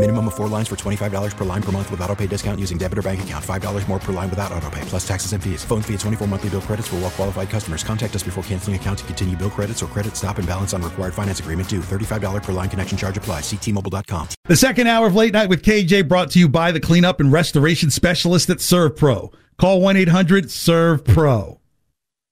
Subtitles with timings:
[0.00, 2.78] Minimum of four lines for $25 per line per month with auto pay discount using
[2.78, 3.44] debit or bank account.
[3.44, 5.62] $5 more per line without auto pay, plus taxes and fees.
[5.62, 7.84] Phone fee at 24 monthly bill credits for well qualified customers.
[7.84, 10.80] Contact us before canceling account to continue bill credits or credit stop and balance on
[10.80, 11.80] required finance agreement due.
[11.80, 13.42] $35 per line connection charge applies.
[13.42, 14.28] Ctmobile.com.
[14.46, 17.30] The second hour of Late Night with KJ brought to you by the cleanup and
[17.30, 19.34] restoration specialist at SERVPRO.
[19.58, 21.60] Call 1-800-SERVE-PRO.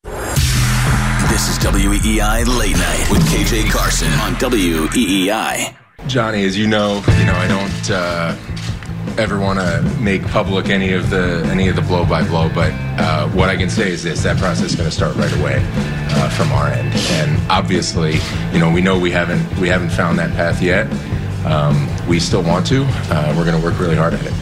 [0.05, 5.77] This is WEEI Late Night with KJ Carson on WEEI.
[6.07, 8.37] Johnny, as you know, you know I don't uh,
[9.19, 12.73] ever want to make public any of the any of the blow by blow, but
[12.99, 15.57] uh, what I can say is this: that process is going to start right away
[15.61, 18.15] uh, from our end, and obviously,
[18.53, 20.87] you know, we know we haven't we haven't found that path yet.
[21.45, 22.85] Um, we still want to.
[23.11, 24.33] Uh, we're going to work really hard at it.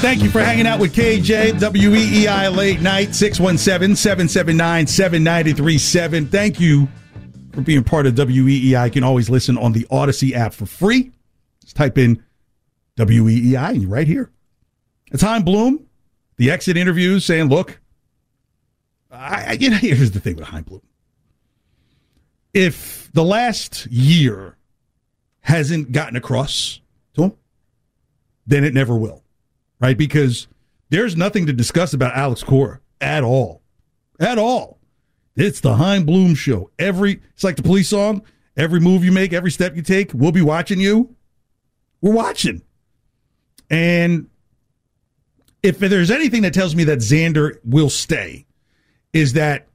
[0.00, 6.28] Thank you for hanging out with KJ, WEEI Late Night, 617 779 7937.
[6.28, 6.88] Thank you
[7.52, 8.84] for being part of WEEI.
[8.86, 11.10] You can always listen on the Audacy app for free.
[11.62, 12.22] Just type in
[12.96, 14.30] WEEI and you're right here.
[15.12, 15.86] It's Chaim Bloom,
[16.36, 17.80] the exit interviews saying, look,
[19.10, 20.82] I, I- you know, here's the thing with Chaim Bloom.
[22.52, 24.56] If the last year
[25.40, 26.80] hasn't gotten across
[27.14, 27.32] to him,
[28.46, 29.22] then it never will,
[29.80, 29.96] right?
[29.96, 30.48] Because
[30.88, 33.62] there's nothing to discuss about Alex Cora at all,
[34.18, 34.79] at all.
[35.36, 36.70] It's the Chaim Bloom show.
[36.78, 38.22] Every it's like the police song.
[38.56, 41.14] Every move you make, every step you take, we'll be watching you.
[42.00, 42.62] We're watching.
[43.70, 44.28] And
[45.62, 48.46] if there's anything that tells me that Xander will stay,
[49.12, 49.68] is that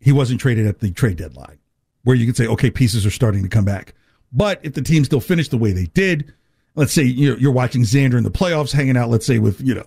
[0.00, 1.58] he wasn't traded at the trade deadline,
[2.04, 3.94] where you could say, okay, pieces are starting to come back.
[4.32, 6.32] But if the team still finished the way they did,
[6.74, 9.74] let's say you're, you're watching Xander in the playoffs, hanging out, let's say with you
[9.74, 9.86] know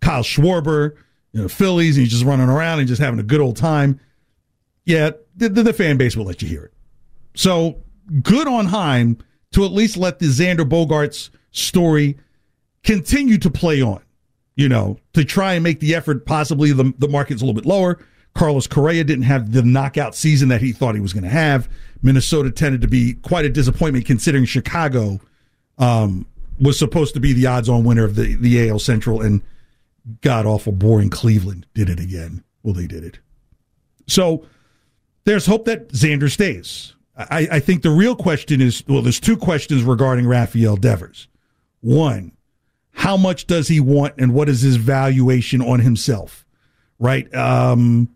[0.00, 0.96] Kyle Schwarber,
[1.32, 4.00] you know Phillies, and he's just running around and just having a good old time.
[4.84, 6.72] Yeah, the, the, fan base will let you hear it.
[7.34, 7.82] So
[8.22, 9.18] good on Chaim
[9.52, 12.18] to at least let the Xander Bogaerts story
[12.82, 14.02] continue to play on,
[14.56, 17.66] you know, to try and make the effort possibly the, the market's a little bit
[17.66, 17.98] lower.
[18.34, 21.68] Carlos Correa didn't have the knockout season that he thought he was going to have.
[22.02, 25.20] Minnesota tended to be quite a disappointment considering Chicago
[25.78, 26.26] um,
[26.60, 29.42] was supposed to be the odds on winner of the, the AL Central and
[30.20, 32.42] god awful boring Cleveland did it again.
[32.62, 33.18] Well, they did it.
[34.06, 34.46] So
[35.24, 36.94] there's hope that Xander stays.
[37.16, 41.28] I, I think the real question is well, there's two questions regarding Rafael Devers.
[41.80, 42.32] One,
[42.92, 46.46] how much does he want and what is his valuation on himself?
[46.98, 47.32] Right?
[47.34, 48.14] Um,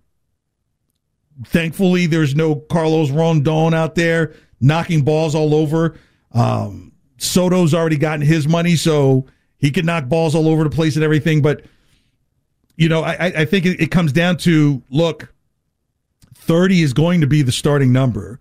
[1.44, 5.98] thankfully, there's no Carlos Rondon out there knocking balls all over.
[6.32, 9.26] Um, Soto's already gotten his money, so
[9.58, 11.42] he can knock balls all over the place and everything.
[11.42, 11.64] But,
[12.76, 15.32] you know, I, I think it, it comes down to look,
[16.46, 18.38] 30 is going to be the starting number.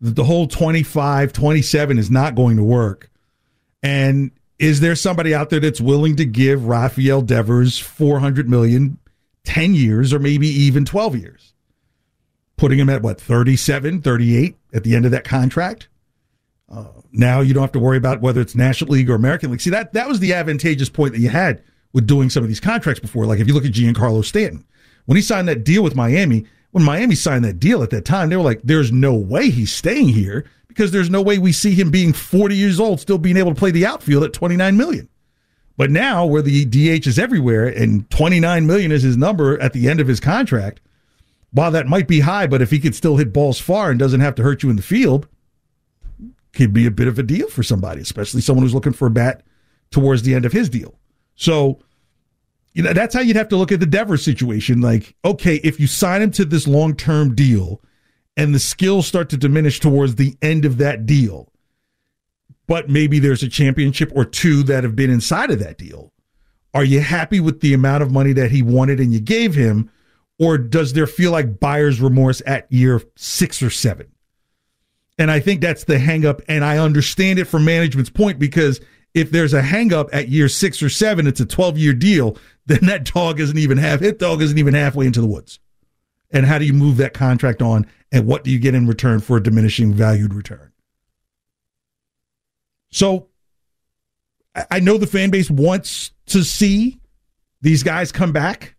[0.00, 3.10] The, whole 25, 27 is not going to work.
[3.82, 8.98] And is there somebody out there that's willing to give Rafael Devers 400 million,
[9.44, 11.52] 10 years, or maybe even 12 years?
[12.56, 15.88] Putting him at what, 37, 38 at the end of that contract?
[16.70, 19.60] Uh, now you don't have to worry about whether it's National League or American League.
[19.60, 22.60] See, that, that was the advantageous point that you had with doing some of these
[22.60, 23.26] contracts before.
[23.26, 24.64] Like if you look at Giancarlo Stanton,
[25.06, 28.28] when he signed that deal with Miami, when Miami signed that deal at that time,
[28.28, 31.74] they were like, there's no way he's staying here because there's no way we see
[31.74, 35.08] him being 40 years old still being able to play the outfield at 29 million.
[35.76, 39.88] But now where the DH is everywhere and 29 million is his number at the
[39.88, 40.80] end of his contract,
[41.52, 44.20] while that might be high, but if he could still hit balls far and doesn't
[44.20, 45.26] have to hurt you in the field,
[46.52, 49.10] could be a bit of a deal for somebody, especially someone who's looking for a
[49.10, 49.42] bat
[49.90, 50.98] towards the end of his deal.
[51.36, 51.78] So,
[52.78, 54.80] you know, that's how you'd have to look at the Devers situation.
[54.80, 57.82] Like, okay, if you sign him to this long term deal
[58.36, 61.52] and the skills start to diminish towards the end of that deal,
[62.68, 66.12] but maybe there's a championship or two that have been inside of that deal.
[66.72, 69.90] Are you happy with the amount of money that he wanted and you gave him?
[70.38, 74.06] Or does there feel like buyer's remorse at year six or seven?
[75.18, 76.42] And I think that's the hangup.
[76.46, 78.80] And I understand it from management's point because
[79.14, 82.80] if there's a hangup at year six or seven, it's a 12 year deal, then
[82.82, 85.58] that dog isn't even half, hit dog isn't even halfway into the woods.
[86.30, 87.86] And how do you move that contract on?
[88.12, 90.72] And what do you get in return for a diminishing valued return?
[92.90, 93.28] So
[94.70, 97.00] I- know the fan base wants to see
[97.60, 98.76] these guys come back.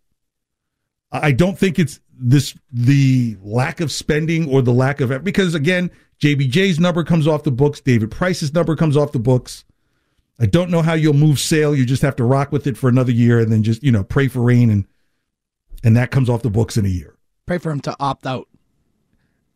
[1.11, 5.89] I don't think it's this the lack of spending or the lack of because again,
[6.21, 9.63] JBJ's number comes off the books, David Price's number comes off the books.
[10.39, 11.75] I don't know how you'll move Sale.
[11.75, 14.03] You just have to rock with it for another year and then just, you know,
[14.03, 14.85] pray for rain and
[15.83, 17.15] and that comes off the books in a year.
[17.45, 18.47] Pray for him to opt out.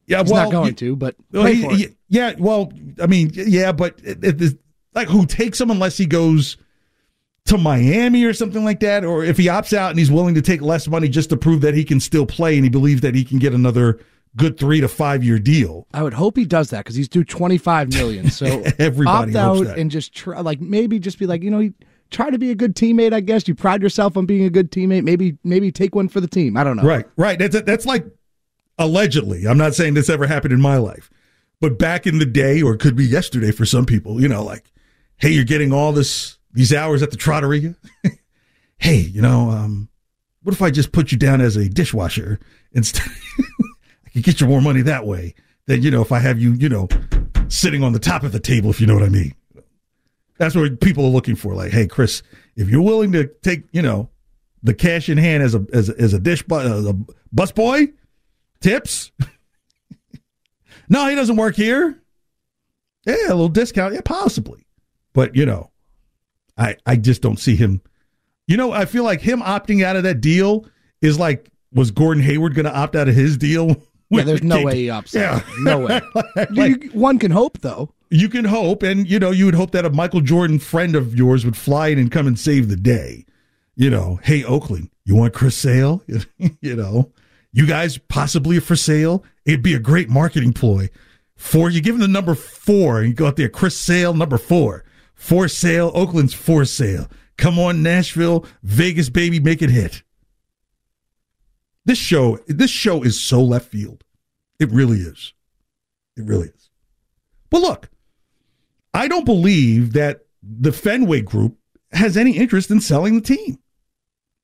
[0.08, 2.72] Yeah, He's well, not going you- to, but well, he- he- yeah, well,
[3.02, 4.60] I mean, yeah, but it, it, it-
[4.94, 6.58] like who takes him unless he goes
[7.46, 10.42] to Miami or something like that, or if he opts out and he's willing to
[10.42, 13.16] take less money just to prove that he can still play and he believes that
[13.16, 14.00] he can get another
[14.36, 15.88] good three to five year deal.
[15.94, 18.30] I would hope he does that because he's due twenty five million.
[18.30, 18.46] So
[18.80, 19.78] Everybody opt out that.
[19.78, 21.74] and just try, like maybe just be like you know you
[22.10, 23.14] try to be a good teammate.
[23.14, 25.04] I guess you pride yourself on being a good teammate.
[25.04, 26.56] Maybe maybe take one for the team.
[26.58, 26.84] I don't know.
[26.84, 27.38] Right, right.
[27.38, 28.06] That's that's like
[28.78, 29.46] allegedly.
[29.46, 31.10] I'm not saying this ever happened in my life,
[31.60, 34.22] but back in the day, or it could be yesterday for some people.
[34.22, 34.72] You know, like,
[35.18, 37.76] hey, you're getting all this these hours at the Trotteria.
[38.78, 39.90] hey, you know, um,
[40.44, 42.40] what if I just put you down as a dishwasher
[42.72, 43.08] instead?
[44.14, 46.70] Could get you more money that way than you know if I have you, you
[46.70, 46.88] know,
[47.48, 49.34] sitting on the top of the table, if you know what I mean.
[50.38, 51.56] That's what people are looking for.
[51.56, 52.24] Like, hey, Chris,
[52.56, 54.10] if you're willing to take, you know,
[54.62, 56.96] the cash in hand as a as a, as a dish bu- as a
[57.32, 57.90] bus boy,
[58.62, 59.12] tips.
[60.90, 62.02] no, he doesn't work here.
[63.06, 64.66] Yeah, a little discount, yeah, possibly,
[65.14, 65.72] but you know,
[66.58, 67.82] I I just don't see him.
[68.48, 70.66] You know, I feel like him opting out of that deal
[71.02, 73.82] is like was Gordon Hayward going to opt out of his deal?
[74.18, 75.36] Yeah, there's no way he opts Yeah.
[75.36, 75.44] out.
[75.60, 76.02] No way.
[76.52, 77.94] You- one can hope though.
[78.10, 81.16] You can hope, and you know, you would hope that a Michael Jordan friend of
[81.18, 83.26] yours would fly in and come and save the day.
[83.76, 86.04] You know, hey Oakland, you want Chris Sale?
[86.62, 87.12] you know,
[87.52, 89.24] you guys possibly for sale.
[89.46, 90.90] It'd be a great marketing ploy.
[91.36, 94.38] For you give him the number four, and you go out there, Chris Sale, number
[94.38, 95.92] four, for sale.
[95.96, 97.10] Oakland's for sale.
[97.38, 100.04] Come on, Nashville, Vegas, baby, make it hit.
[101.86, 104.04] This show, this show is so left field.
[104.60, 105.34] It really is.
[106.16, 106.70] It really is.
[107.50, 107.90] But look,
[108.94, 111.58] I don't believe that the Fenway Group
[111.92, 113.60] has any interest in selling the team.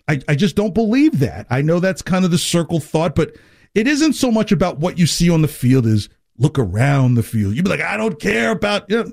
[0.07, 1.45] I, I just don't believe that.
[1.49, 3.35] I know that's kind of the circle thought, but
[3.75, 7.23] it isn't so much about what you see on the field as look around the
[7.23, 7.55] field.
[7.55, 9.11] You'd be like, I don't care about you know,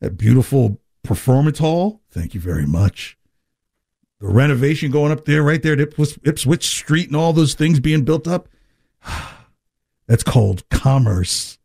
[0.00, 2.00] that beautiful performance hall.
[2.10, 3.18] Thank you very much.
[4.22, 8.04] The renovation going up there, right there at Ipswich, Street, and all those things being
[8.04, 8.48] built up.
[10.06, 11.58] That's called commerce.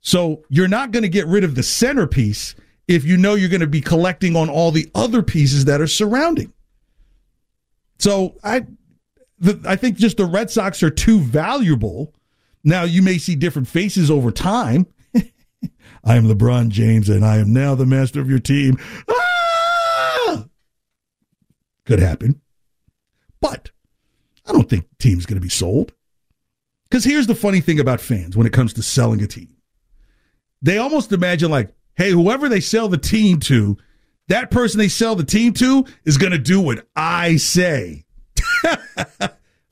[0.00, 2.54] So you're not going to get rid of the centerpiece
[2.86, 5.88] if you know you're going to be collecting on all the other pieces that are
[5.88, 6.52] surrounding.
[7.98, 8.66] So I,
[9.40, 12.14] the, I think just the Red Sox are too valuable.
[12.62, 14.86] Now you may see different faces over time.
[16.04, 18.78] I am LeBron James, and I am now the master of your team.
[19.08, 19.26] Ah!
[21.90, 22.40] Could happen,
[23.40, 23.72] but
[24.46, 25.92] I don't think the team's going to be sold.
[26.88, 29.56] Because here's the funny thing about fans when it comes to selling a team
[30.62, 33.76] they almost imagine like, hey, whoever they sell the team to,
[34.28, 38.04] that person they sell the team to is going to do what I say.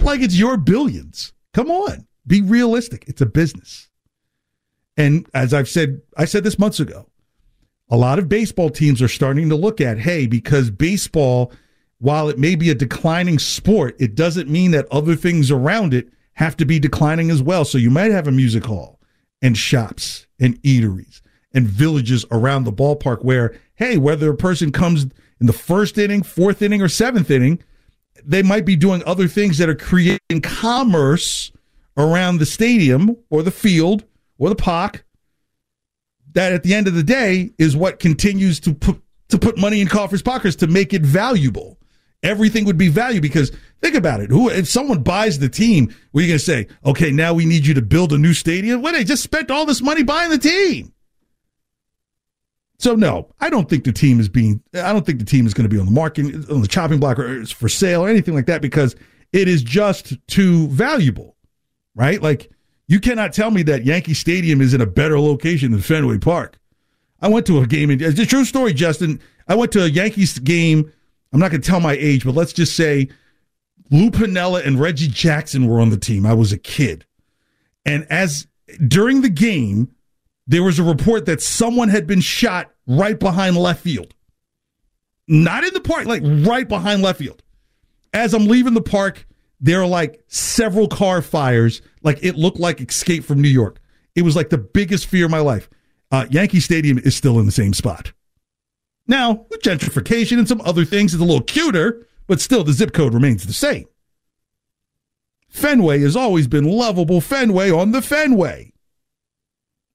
[0.00, 1.32] like it's your billions.
[1.54, 3.04] Come on, be realistic.
[3.06, 3.88] It's a business.
[4.96, 7.08] And as I've said, I said this months ago,
[7.88, 11.52] a lot of baseball teams are starting to look at, hey, because baseball,
[11.98, 16.08] while it may be a declining sport, it doesn't mean that other things around it
[16.34, 17.64] have to be declining as well.
[17.64, 19.00] So you might have a music hall
[19.42, 21.20] and shops and eateries
[21.52, 25.06] and villages around the ballpark where, hey, whether a person comes
[25.40, 27.62] in the first inning, fourth inning, or seventh inning,
[28.24, 31.52] they might be doing other things that are creating commerce
[31.96, 34.04] around the stadium or the field
[34.38, 35.04] or the park.
[36.32, 39.80] That at the end of the day is what continues to put to put money
[39.80, 41.77] in coffers pockets to make it valuable.
[42.22, 44.30] Everything would be value because think about it.
[44.30, 46.66] Who if someone buys the team, we're gonna say?
[46.84, 48.82] Okay, now we need you to build a new stadium.
[48.82, 50.92] Well, they just spent all this money buying the team.
[52.80, 54.62] So no, I don't think the team is being.
[54.74, 57.00] I don't think the team is going to be on the market, on the chopping
[57.00, 58.94] block, or for sale or anything like that because
[59.32, 61.36] it is just too valuable,
[61.94, 62.22] right?
[62.22, 62.50] Like
[62.86, 66.58] you cannot tell me that Yankee Stadium is in a better location than Fenway Park.
[67.20, 69.20] I went to a game, and it's a true story, Justin.
[69.48, 70.92] I went to a Yankees game.
[71.32, 73.08] I'm not going to tell my age, but let's just say
[73.90, 76.24] Lou Piniella and Reggie Jackson were on the team.
[76.26, 77.04] I was a kid,
[77.84, 78.46] and as
[78.86, 79.90] during the game,
[80.46, 84.14] there was a report that someone had been shot right behind left field.
[85.26, 87.42] Not in the park, like right behind left field.
[88.14, 89.26] As I'm leaving the park,
[89.60, 91.82] there are like several car fires.
[92.02, 93.80] Like it looked like Escape from New York.
[94.14, 95.68] It was like the biggest fear of my life.
[96.10, 98.12] Uh, Yankee Stadium is still in the same spot.
[99.08, 102.92] Now, with gentrification and some other things, it's a little cuter, but still the zip
[102.92, 103.86] code remains the same.
[105.48, 108.72] Fenway has always been lovable Fenway on the Fenway.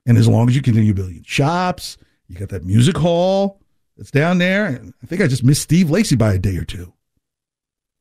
[0.05, 3.62] And as long as you continue building shops, you got that music hall
[3.96, 4.65] that's down there.
[4.65, 6.91] And I think I just missed Steve Lacy by a day or two.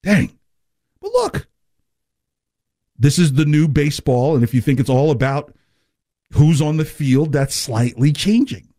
[0.03, 0.37] Dang.
[1.01, 1.47] But look,
[2.99, 4.35] this is the new baseball.
[4.35, 5.55] And if you think it's all about
[6.33, 8.72] who's on the field, that's slightly changing.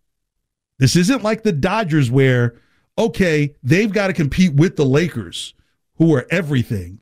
[0.80, 2.56] This isn't like the Dodgers where,
[2.98, 5.53] okay, they've got to compete with the Lakers,
[5.96, 7.00] who are everything,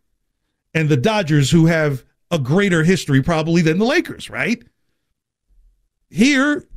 [0.73, 4.63] and the Dodgers, who have a greater history probably than the Lakers, right?
[6.09, 6.67] Here,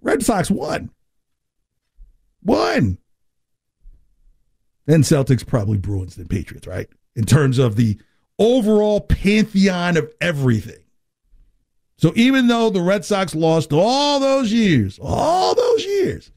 [0.00, 0.90] Red Sox won.
[2.42, 2.98] Won.
[4.86, 6.88] Then Celtics, probably Bruins, then Patriots, right?
[7.16, 7.98] In terms of the
[8.38, 10.83] overall pantheon of everything.
[11.96, 16.32] So even though the Red Sox lost all those years, all those years,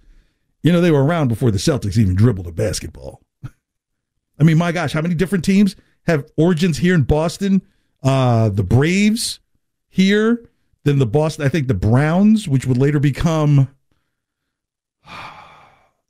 [0.63, 3.21] you know, they were around before the Celtics even dribbled a basketball.
[4.39, 7.61] I mean, my gosh, how many different teams have origins here in Boston?
[8.03, 9.39] Uh, the Braves
[9.89, 10.47] here,
[10.83, 13.67] then the Boston, I think the Browns, which would later become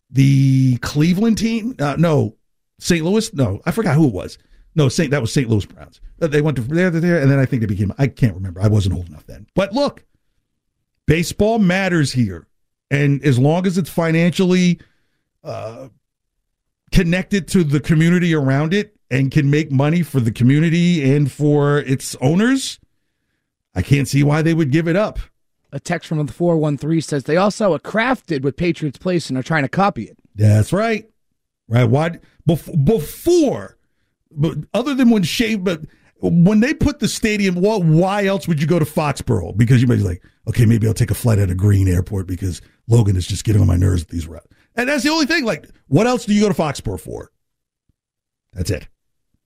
[0.10, 1.75] the Cleveland team.
[1.80, 2.36] Uh, no,
[2.80, 3.04] St.
[3.04, 3.34] Louis.
[3.34, 4.38] No, I forgot who it was.
[4.77, 5.10] No, St.
[5.12, 5.50] That was St.
[5.50, 6.00] Louis Browns.
[6.22, 7.91] Uh, They went to there, there, there, and then I think they became.
[7.98, 8.62] I can't remember.
[8.62, 9.48] I wasn't old enough then.
[9.55, 10.05] But look,
[11.07, 12.48] baseball matters here,
[12.91, 14.79] and as long as it's financially
[15.43, 15.89] uh,
[16.91, 21.79] connected to the community around it and can make money for the community and for
[21.79, 22.79] its owners,
[23.74, 25.19] I can't see why they would give it up.
[25.72, 29.43] A text from the 413 says they also are crafted with Patriots Place and are
[29.43, 30.17] trying to copy it.
[30.36, 31.10] That's right.
[31.67, 31.84] Right.
[31.86, 33.76] Why bef- before,
[34.31, 35.81] but other than when Shea, but
[36.19, 37.84] when they put the stadium, what?
[37.84, 39.55] Why else would you go to Foxborough?
[39.55, 42.27] Because you might be like, okay, maybe I'll take a flight out of Green Airport
[42.27, 44.48] because Logan is just getting on my nerves with these routes.
[44.75, 45.46] And that's the only thing.
[45.46, 47.31] Like, what else do you go to Foxborough for?
[48.53, 48.88] That's it.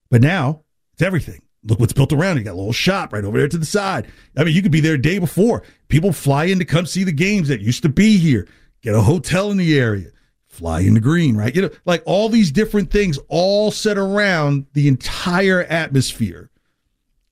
[0.09, 1.41] But now it's everything.
[1.63, 2.37] Look what's built around.
[2.37, 4.07] You got a little shop right over there to the side.
[4.35, 5.63] I mean, you could be there day before.
[5.89, 8.47] People fly in to come see the games that used to be here.
[8.81, 10.09] Get a hotel in the area.
[10.51, 11.55] Fly in the green, right?
[11.55, 16.49] You know, like all these different things all set around the entire atmosphere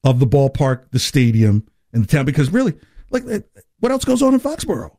[0.06, 2.24] of the ballpark, the stadium, and the town.
[2.24, 2.74] Because really,
[3.12, 3.42] like, eh,
[3.80, 4.96] what else goes on in Foxborough?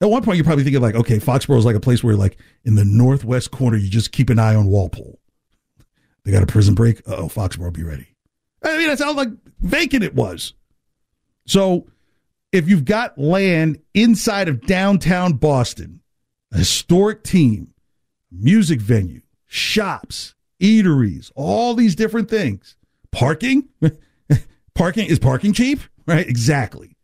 [0.00, 2.38] At one point, you're probably thinking like, okay, Foxborough is like a place where, like,
[2.64, 5.20] in the northwest corner, you just keep an eye on Walpole.
[6.24, 7.02] They got a prison break.
[7.06, 8.08] Oh, Foxborough, be ready.
[8.62, 9.28] I mean, that's how like
[9.60, 10.54] vacant it was.
[11.46, 11.86] So,
[12.50, 16.00] if you've got land inside of downtown Boston,
[16.54, 17.74] a historic team,
[18.30, 22.76] music venue, shops, eateries, all these different things,
[23.10, 23.68] parking,
[24.74, 26.26] parking is parking cheap, right?
[26.26, 26.96] Exactly.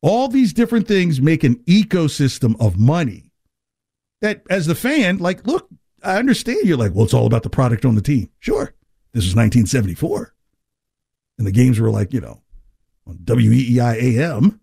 [0.00, 3.32] All these different things make an ecosystem of money
[4.20, 5.68] that, as the fan, like, look,
[6.02, 8.30] I understand you're like, well, it's all about the product on the team.
[8.38, 8.72] Sure.
[9.12, 10.34] This was 1974.
[11.38, 12.42] And the games were like, you know,
[13.06, 14.60] on E WEEI AM.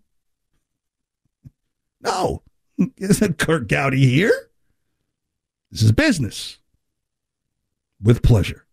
[2.00, 2.43] No.
[2.96, 4.50] Isn't Curt Gowdy here?
[5.70, 6.58] This is business.
[8.02, 8.66] With pleasure.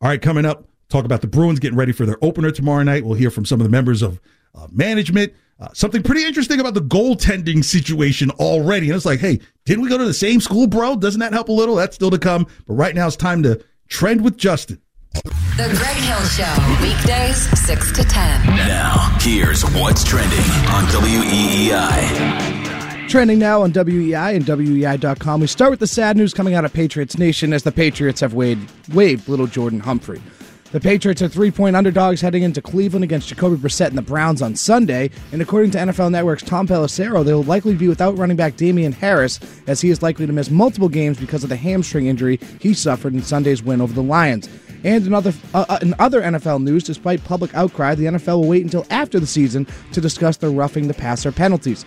[0.00, 3.04] All right, coming up, talk about the Bruins getting ready for their opener tomorrow night.
[3.04, 4.20] We'll hear from some of the members of
[4.54, 5.32] uh, management.
[5.60, 8.86] Uh, something pretty interesting about the goaltending situation already.
[8.86, 10.94] And it's like, hey, didn't we go to the same school, bro?
[10.94, 11.74] Doesn't that help a little?
[11.74, 12.46] That's still to come.
[12.66, 14.80] But right now it's time to trend with Justin.
[15.14, 18.46] The Greg Hill Show, weekdays 6 to 10.
[18.46, 20.38] Now, here's what's trending
[20.68, 22.57] on E WEEI.
[23.08, 25.40] Trending now on WEEI and WEEI.com.
[25.40, 28.34] We start with the sad news coming out of Patriots Nation as the Patriots have
[28.34, 30.20] waived, waived little Jordan Humphrey.
[30.72, 34.42] The Patriots are three point underdogs heading into Cleveland against Jacoby Brissett and the Browns
[34.42, 35.10] on Sunday.
[35.32, 38.92] And according to NFL Network's Tom Pelissero, they will likely be without running back Damien
[38.92, 42.74] Harris, as he is likely to miss multiple games because of the hamstring injury he
[42.74, 44.50] suffered in Sunday's win over the Lions.
[44.84, 48.48] And in other, uh, uh, in other NFL news, despite public outcry, the NFL will
[48.48, 51.86] wait until after the season to discuss the roughing the passer penalties.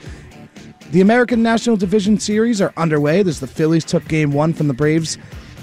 [0.92, 3.22] The American National Division Series are underway.
[3.22, 5.18] As the Phillies took Game One from the Braves,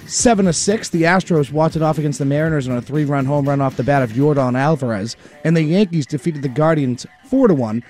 [0.06, 0.88] seven to six.
[0.88, 3.82] The Astros walked it off against the Mariners on a three-run home run off the
[3.82, 7.84] bat of Yordan Alvarez, and the Yankees defeated the Guardians four to one.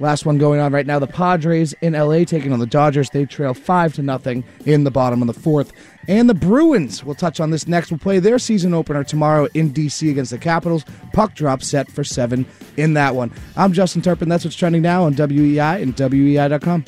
[0.00, 0.98] Last one going on right now.
[0.98, 3.10] The Padres in LA taking on the Dodgers.
[3.10, 5.72] They trail five to nothing in the bottom of the fourth.
[6.08, 9.72] And the Bruins, we'll touch on this next, We'll play their season opener tomorrow in
[9.72, 10.84] DC against the Capitals.
[11.12, 12.44] Puck drop set for seven
[12.76, 13.32] in that one.
[13.56, 14.28] I'm Justin Turpin.
[14.28, 16.84] That's what's trending now on WEEI and WEEI.com.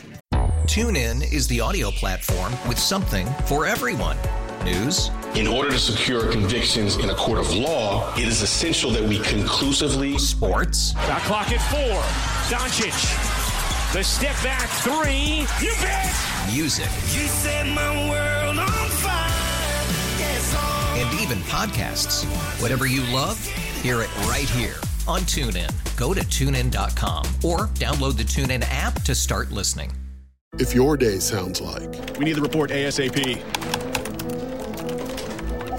[0.67, 4.17] Tune in is the audio platform with something for everyone.
[4.65, 5.11] News.
[5.35, 9.19] In order to secure convictions in a court of law, it is essential that we
[9.21, 10.19] conclusively.
[10.19, 10.93] Sports.
[10.93, 12.01] Shot clock at four.
[12.49, 12.93] Doncic.
[13.93, 15.47] The step back three.
[15.65, 16.15] You bet.
[16.53, 16.87] Music.
[17.15, 19.29] You set my world on fire.
[20.19, 20.97] Yes, oh.
[20.99, 22.25] And even podcasts.
[22.61, 23.43] Whatever you love,
[23.83, 25.73] hear it right here on TuneIn.
[25.97, 29.93] Go to tunein.com or download the TuneIn app to start listening.
[30.59, 33.86] If your day sounds like we need the report ASAP,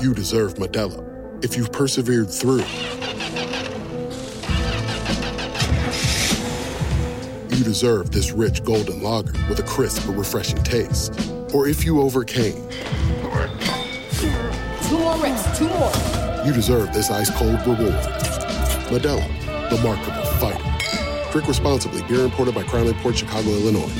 [0.07, 1.03] you deserve Modelo.
[1.43, 2.63] If you've persevered through,
[7.53, 11.11] you deserve this rich golden lager with a crisp but refreshing taste.
[11.53, 12.53] Or if you overcame,
[14.87, 15.91] two more reps, two more.
[16.45, 18.01] You deserve this ice cold reward.
[18.87, 19.27] Modelo,
[19.69, 21.31] the Markable Fighter.
[21.33, 22.01] Drink responsibly.
[22.03, 23.91] Beer imported by Crown Port Chicago, Illinois.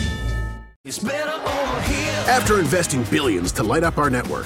[2.29, 4.45] After investing billions to light up our network,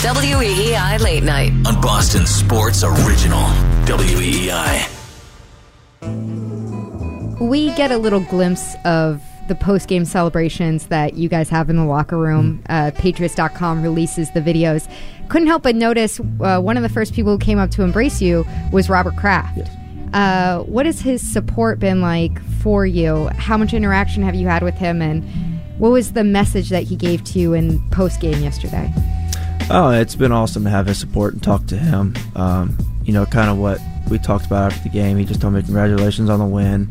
[0.00, 1.52] WEEI Late Night.
[1.66, 3.38] on Boston Sports Original.
[3.38, 4.88] E WEEI.
[7.38, 11.76] We get a little glimpse of the post game celebrations that you guys have in
[11.76, 12.62] the locker room.
[12.70, 14.90] Uh, Patriots.com releases the videos.
[15.28, 18.22] Couldn't help but notice uh, one of the first people who came up to embrace
[18.22, 19.68] you was Robert Kraft.
[20.14, 23.28] Uh, what has his support been like for you?
[23.36, 25.02] How much interaction have you had with him?
[25.02, 25.22] And
[25.78, 28.90] what was the message that he gave to you in post game yesterday?
[29.72, 32.14] Oh, it's been awesome to have his support and talk to him.
[32.34, 33.80] Um, you know, kind of what
[34.10, 35.16] we talked about after the game.
[35.16, 36.88] He just told me congratulations on the win.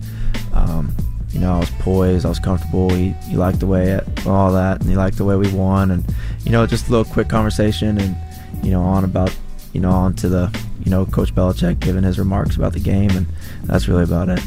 [0.53, 0.95] Um,
[1.31, 2.89] you know, I was poised, I was comfortable.
[2.89, 5.91] He, he liked the way it, all that, and he liked the way we won.
[5.91, 6.05] And
[6.45, 8.15] you know, just a little quick conversation, and
[8.63, 9.37] you know, on about
[9.73, 10.49] you know, on to the
[10.83, 13.27] you know, Coach Belichick giving his remarks about the game, and
[13.63, 14.39] that's really about it.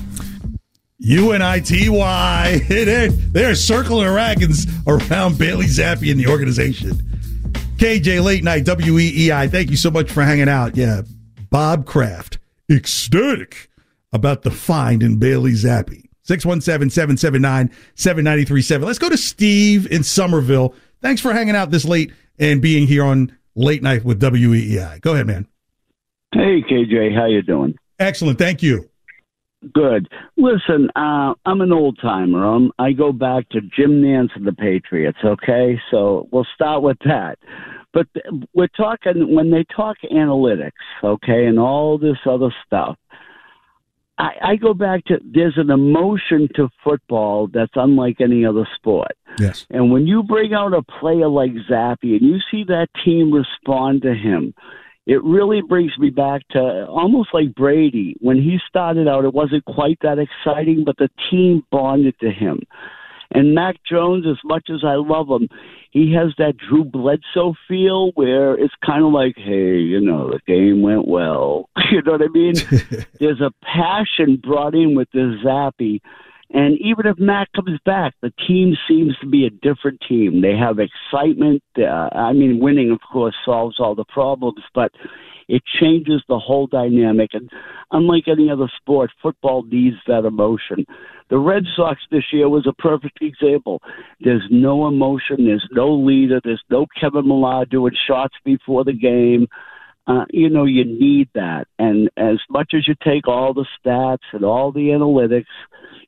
[0.99, 2.61] U-N-I-T-Y.
[2.69, 6.97] They're, they're circling wagons around Bailey Zappe and the organization.
[7.83, 9.51] KJ Late Night, WEEI.
[9.51, 10.77] Thank you so much for hanging out.
[10.77, 11.03] Yeah,
[11.51, 12.39] Bob Kraft,
[12.71, 13.69] ecstatic
[14.13, 16.05] about the find in Bailey Zappe.
[16.29, 18.85] 617-779-7937.
[18.85, 20.77] Let's go to Steve in Somerville.
[21.01, 25.01] Thanks for hanging out this late and being here on Late Night with WEEI.
[25.01, 25.49] Go ahead, man.
[26.33, 27.75] Hey, KJ, how you doing?
[27.99, 28.39] Excellent.
[28.39, 28.89] Thank you.
[29.75, 30.09] Good.
[30.37, 32.45] Listen, uh, I'm an old timer.
[32.45, 35.19] Um, I go back to Jim Nance and the Patriots.
[35.25, 37.41] Okay, so we'll start with that.
[37.93, 38.07] But
[38.55, 40.71] we're talking when they talk analytics,
[41.05, 42.97] okay, and all this other stuff.
[44.19, 49.13] I, I go back to there's an emotion to football that's unlike any other sport.
[49.39, 49.67] Yes.
[49.71, 54.03] And when you bring out a player like Zappe and you see that team respond
[54.03, 54.55] to him,
[55.07, 58.15] it really brings me back to almost like Brady.
[58.21, 62.61] When he started out, it wasn't quite that exciting, but the team bonded to him.
[63.35, 65.49] And Mac Jones, as much as I love him,
[65.91, 70.41] he has that Drew Bledsoe feel where it's kind of like, hey, you know, the
[70.47, 71.69] game went well.
[71.91, 72.55] you know what I mean?
[73.21, 76.01] There's a passion brought in with this Zappe.
[76.55, 80.43] And even if Mac comes back, the team seems to be a different team.
[80.43, 81.63] They have excitement.
[81.79, 84.93] Uh, I mean, winning, of course, solves all the problems, but
[85.49, 87.31] it changes the whole dynamic.
[87.33, 87.51] And
[87.91, 90.85] unlike any other sport, football needs that emotion.
[91.31, 93.81] The Red Sox this year was a perfect example.
[94.21, 95.47] There's no emotion.
[95.47, 96.41] There's no leader.
[96.43, 99.47] There's no Kevin Millar doing shots before the game.
[100.07, 101.69] Uh, you know, you need that.
[101.79, 105.47] And as much as you take all the stats and all the analytics,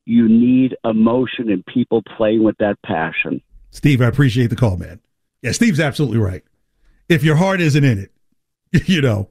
[0.04, 3.40] you need emotion and people playing with that passion.
[3.70, 5.00] Steve, I appreciate the call, man.
[5.42, 6.42] Yeah, Steve's absolutely right.
[7.08, 8.10] If your heart isn't in it,
[8.86, 9.28] you know,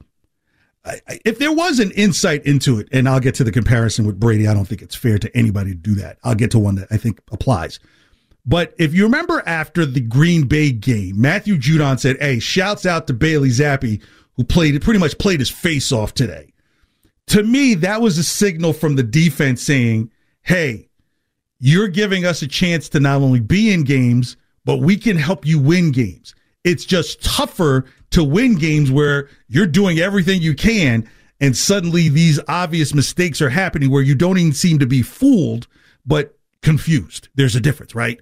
[0.86, 4.06] I, I, if there was an insight into it, and I'll get to the comparison
[4.06, 6.18] with Brady, I don't think it's fair to anybody to do that.
[6.24, 7.80] I'll get to one that I think applies.
[8.46, 13.08] But if you remember after the Green Bay game, Matthew Judon said, Hey, shouts out
[13.08, 14.02] to Bailey Zappe,
[14.36, 16.54] who played pretty much played his face off today.
[17.28, 20.90] To me, that was a signal from the defense saying, Hey,
[21.60, 25.46] you're giving us a chance to not only be in games, but we can help
[25.46, 26.36] you win games.
[26.64, 31.10] It's just tougher to win games where you're doing everything you can
[31.44, 35.68] and suddenly these obvious mistakes are happening where you don't even seem to be fooled,
[36.06, 37.28] but confused.
[37.36, 38.22] There's a difference, right?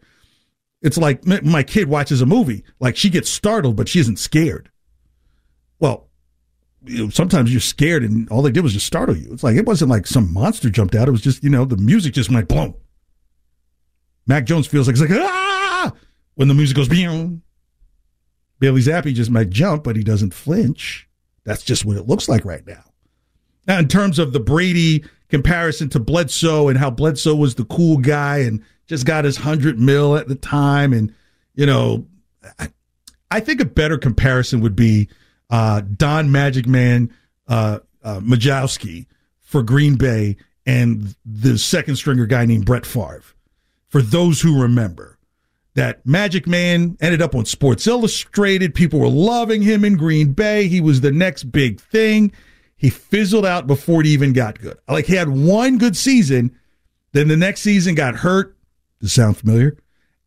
[0.82, 4.72] It's like my kid watches a movie, like she gets startled, but she isn't scared.
[5.80, 6.10] Well,
[6.84, 9.32] you know, sometimes you're scared and all they did was just startle you.
[9.32, 11.08] It's like it wasn't like some monster jumped out.
[11.08, 12.74] It was just, you know, the music just went boom.
[14.26, 15.92] Mac Jones feels like it's like ah
[16.34, 17.44] when the music goes boom.
[18.62, 21.10] Bailey Zappe just might jump, but he doesn't flinch.
[21.44, 22.84] That's just what it looks like right now.
[23.68, 27.98] Now, in terms of the Brady comparison to Bledsoe and how Bledsoe was the cool
[27.98, 31.12] guy and just got his hundred mil at the time, and
[31.56, 32.06] you know,
[32.60, 32.70] I,
[33.32, 35.10] I think a better comparison would be
[35.50, 37.12] uh, Don Magic Man
[37.48, 39.08] uh, uh, Majkowski
[39.40, 43.24] for Green Bay and the second stringer guy named Brett Favre.
[43.88, 45.18] For those who remember,
[45.74, 48.76] that Magic Man ended up on Sports Illustrated.
[48.76, 50.68] People were loving him in Green Bay.
[50.68, 52.32] He was the next big thing.
[52.76, 54.78] He fizzled out before it even got good.
[54.88, 56.58] Like he had one good season,
[57.14, 58.58] then the next season got hurt.
[59.00, 59.78] Does sound familiar?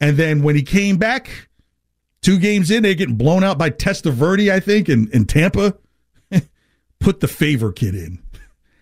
[0.00, 1.48] And then when he came back,
[2.22, 5.76] two games in, they getting blown out by Testaverde, I think, in, in Tampa.
[7.00, 8.22] Put the favor kid in.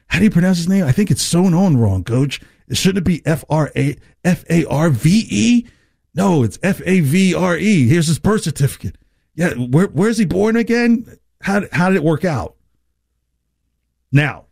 [0.06, 0.84] How do you pronounce his name?
[0.84, 2.40] I think it's sewn on wrong, coach.
[2.70, 5.66] Shouldn't it be F R A F A R V E.
[6.14, 7.88] No, it's F A V R E.
[7.88, 8.96] Here's his birth certificate.
[9.34, 11.06] Yeah, where, where's he born again?
[11.40, 12.56] How, how did it work out?
[14.12, 14.44] Now,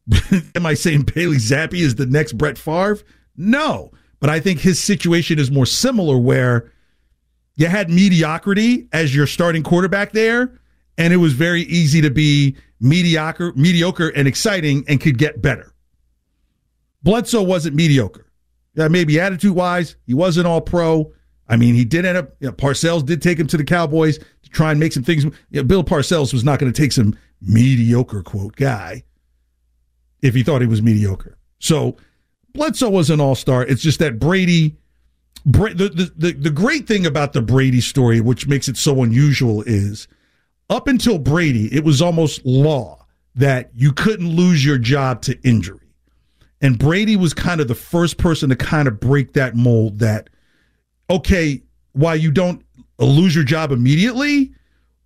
[0.54, 3.00] am I saying Bailey Zappe is the next Brett Favre?
[3.36, 6.72] No, but I think his situation is more similar where
[7.56, 10.60] you had mediocrity as your starting quarterback there,
[10.96, 15.72] and it was very easy to be mediocre, mediocre and exciting and could get better.
[17.02, 18.27] Bledsoe wasn't mediocre.
[18.78, 21.12] Yeah, maybe attitude wise, he wasn't all pro.
[21.48, 24.18] I mean, he did end up, you know, Parcells did take him to the Cowboys
[24.18, 25.24] to try and make some things.
[25.24, 29.02] You know, Bill Parcells was not going to take some mediocre, quote, guy
[30.22, 31.36] if he thought he was mediocre.
[31.58, 31.96] So
[32.54, 33.64] Bledsoe was an all star.
[33.64, 34.76] It's just that Brady,
[35.44, 39.02] Bra- the, the, the, the great thing about the Brady story, which makes it so
[39.02, 40.06] unusual, is
[40.70, 45.87] up until Brady, it was almost law that you couldn't lose your job to injury.
[46.60, 50.28] And Brady was kind of the first person to kind of break that mold that,
[51.08, 52.64] okay, why you don't
[52.98, 54.52] lose your job immediately,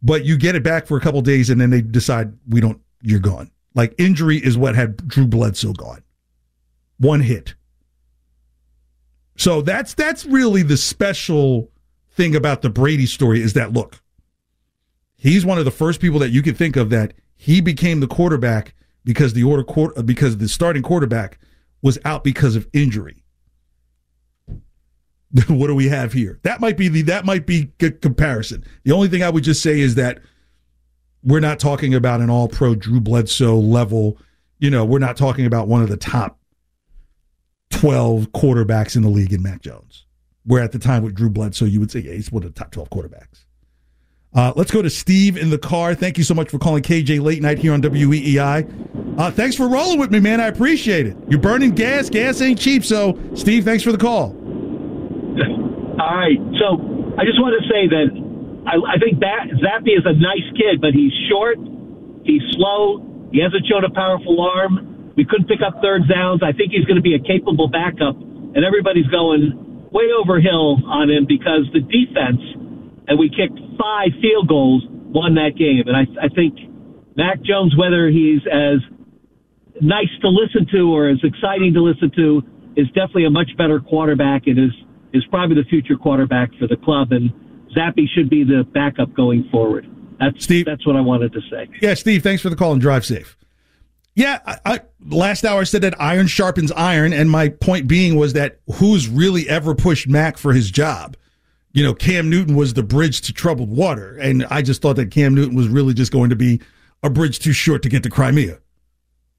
[0.02, 2.80] but you get it back for a couple days and then they decide we don't,
[3.02, 3.50] you're gone.
[3.74, 6.02] Like injury is what had Drew Bledsoe gone.
[6.98, 7.54] One hit.
[9.36, 11.70] So that's that's really the special
[12.10, 14.00] thing about the Brady story is that look,
[15.16, 18.06] he's one of the first people that you can think of that he became the
[18.06, 21.38] quarterback because the order quarter because the starting quarterback
[21.82, 23.22] was out because of injury.
[25.48, 26.38] what do we have here?
[26.42, 28.64] That might be the that might be good comparison.
[28.84, 30.20] The only thing I would just say is that
[31.24, 34.18] we're not talking about an all pro Drew Bledsoe level.
[34.58, 36.38] You know, we're not talking about one of the top
[37.70, 40.06] 12 quarterbacks in the league in Mac Jones.
[40.44, 42.58] Where at the time with Drew Bledsoe, you would say, yeah, he's one of the
[42.58, 43.44] top 12 quarterbacks.
[44.34, 45.94] Uh, let's go to Steve in the car.
[45.94, 49.18] Thank you so much for calling KJ Late Night here on WEEI.
[49.18, 50.40] Uh, thanks for rolling with me, man.
[50.40, 51.16] I appreciate it.
[51.28, 52.08] You're burning gas.
[52.08, 52.84] Gas ain't cheap.
[52.84, 54.34] So, Steve, thanks for the call.
[56.00, 56.38] All right.
[56.58, 56.80] So,
[57.18, 58.08] I just want to say that
[58.64, 61.58] I, I think that Zappe is a nice kid, but he's short,
[62.24, 65.12] he's slow, he hasn't shown a powerful arm.
[65.16, 66.40] We couldn't pick up third downs.
[66.42, 70.80] I think he's going to be a capable backup, and everybody's going way over hill
[70.88, 72.40] on him because the defense,
[73.08, 75.84] and we kicked five field goals, won that game.
[75.86, 76.54] And I, I think
[77.16, 78.78] Mac Jones, whether he's as
[79.80, 82.42] nice to listen to or as exciting to listen to,
[82.76, 84.72] is definitely a much better quarterback and is
[85.12, 87.12] is probably the future quarterback for the club.
[87.12, 87.30] And
[87.76, 89.86] Zappe should be the backup going forward.
[90.18, 91.68] That's Steve, that's what I wanted to say.
[91.80, 93.36] Yeah, Steve, thanks for the call and drive safe.
[94.14, 98.16] Yeah, I, I, last hour I said that iron sharpens iron, and my point being
[98.16, 101.16] was that who's really ever pushed Mac for his job?
[101.72, 105.10] You know, Cam Newton was the bridge to troubled water, and I just thought that
[105.10, 106.60] Cam Newton was really just going to be
[107.02, 108.58] a bridge too short to get to Crimea.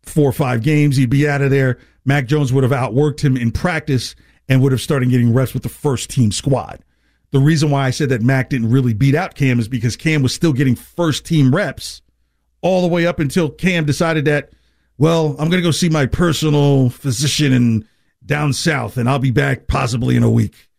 [0.02, 1.80] Four or five games, he'd be out of there.
[2.06, 4.16] Mac Jones would have outworked him in practice
[4.50, 6.84] and would have started getting reps with the first team squad.
[7.32, 10.22] The reason why I said that Mac didn't really beat out Cam is because Cam
[10.22, 12.02] was still getting first team reps
[12.62, 14.52] all the way up until Cam decided that,
[14.98, 17.88] well, I'm going to go see my personal physician in
[18.26, 20.70] down south and I'll be back possibly in a week.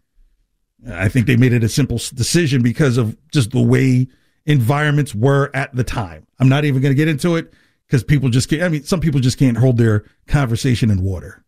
[0.91, 4.09] I think they made it a simple decision because of just the way
[4.47, 6.27] environments were at the time.
[6.39, 7.53] I'm not even going to get into it
[7.87, 8.63] because people just can't.
[8.63, 11.45] I mean, some people just can't hold their conversation in water.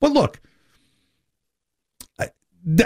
[0.00, 0.40] But look,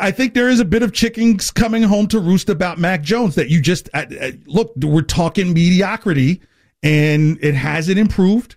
[0.01, 3.35] I think there is a bit of chickens coming home to roost about Mac Jones
[3.35, 4.73] that you just uh, uh, look.
[4.77, 6.43] We're talking mediocrity,
[6.83, 8.57] and it hasn't improved.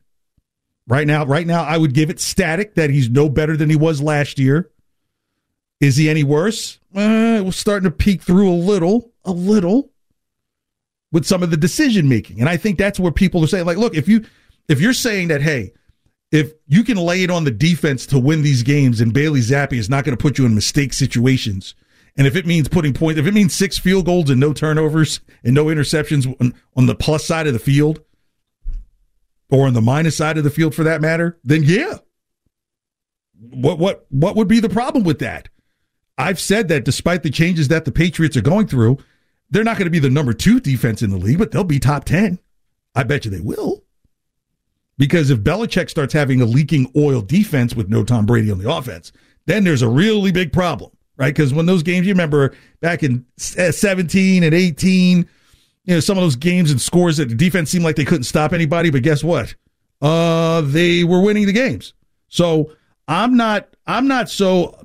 [0.88, 3.76] Right now, right now, I would give it static that he's no better than he
[3.76, 4.70] was last year.
[5.80, 6.80] Is he any worse?
[6.96, 9.92] Uh, we're starting to peek through a little, a little,
[11.12, 13.78] with some of the decision making, and I think that's where people are saying, like,
[13.78, 14.26] look, if you
[14.68, 15.74] if you're saying that, hey,
[16.32, 19.74] if you can lay it on the defense to win these games, and Bailey Zappe
[19.74, 21.76] is not going to put you in mistake situations,
[22.18, 25.20] and if it means putting points, if it means six field goals and no turnovers
[25.44, 28.02] and no interceptions on, on the plus side of the field,
[29.50, 31.98] or on the minus side of the field for that matter, then yeah.
[33.38, 35.50] What what what would be the problem with that?
[36.18, 38.98] I've said that despite the changes that the Patriots are going through,
[39.50, 41.80] they're not going to be the number two defense in the league, but they'll be
[41.80, 42.40] top ten.
[42.96, 43.84] I bet you they will.
[44.98, 48.72] Because if Belichick starts having a leaking oil defense with no Tom Brady on the
[48.72, 49.12] offense,
[49.46, 51.36] then there's a really big problem, right?
[51.36, 53.26] Because when those games, you remember back in
[53.58, 55.28] uh, 17 and 18,
[55.84, 58.24] you know, some of those games and scores that the defense seemed like they couldn't
[58.24, 59.54] stop anybody, but guess what?
[60.02, 61.94] Uh, they were winning the games.
[62.30, 62.72] So
[63.08, 64.85] I'm not, I'm not so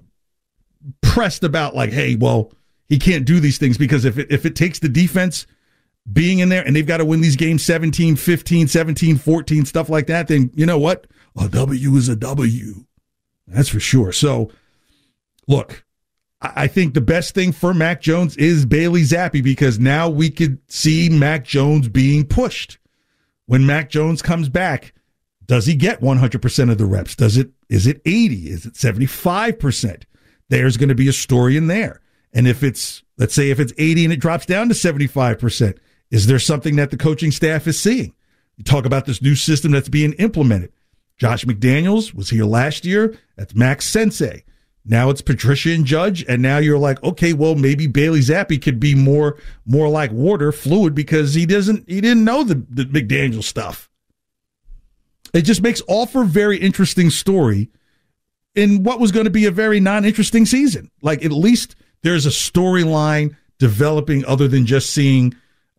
[1.01, 2.53] pressed about like, hey, well,
[2.89, 5.47] he can't do these things because if it, if it takes the defense
[6.13, 9.89] being in there and they've got to win these games 17, 15, 17, 14, stuff
[9.89, 11.07] like that, then you know what?
[11.41, 12.85] A W is a W.
[13.47, 14.13] That's for sure.
[14.13, 14.51] So,
[15.47, 15.85] look,
[16.41, 20.59] I think the best thing for Mac Jones is Bailey Zappe because now we could
[20.69, 22.79] see Mac Jones being pushed.
[23.47, 24.95] When Mac Jones comes back,
[25.47, 27.17] does he get 100% of the reps?
[27.17, 28.49] Does it is it 80?
[28.49, 30.05] Is it 75%?
[30.51, 32.01] There's going to be a story in there.
[32.33, 35.79] And if it's let's say if it's 80 and it drops down to 75%,
[36.11, 38.13] is there something that the coaching staff is seeing?
[38.57, 40.73] You talk about this new system that's being implemented.
[41.17, 43.17] Josh McDaniels was here last year.
[43.37, 44.45] That's Max Sensei.
[44.85, 48.81] Now it's Patricia and Judge, and now you're like, okay, well, maybe Bailey Zappe could
[48.81, 49.37] be more
[49.67, 53.91] more like water, fluid, because he doesn't he didn't know the, the stuff.
[55.33, 57.71] It just makes all for a very interesting story
[58.55, 60.91] in what was going to be a very non-interesting season.
[61.03, 65.35] Like at least there's a storyline developing other than just seeing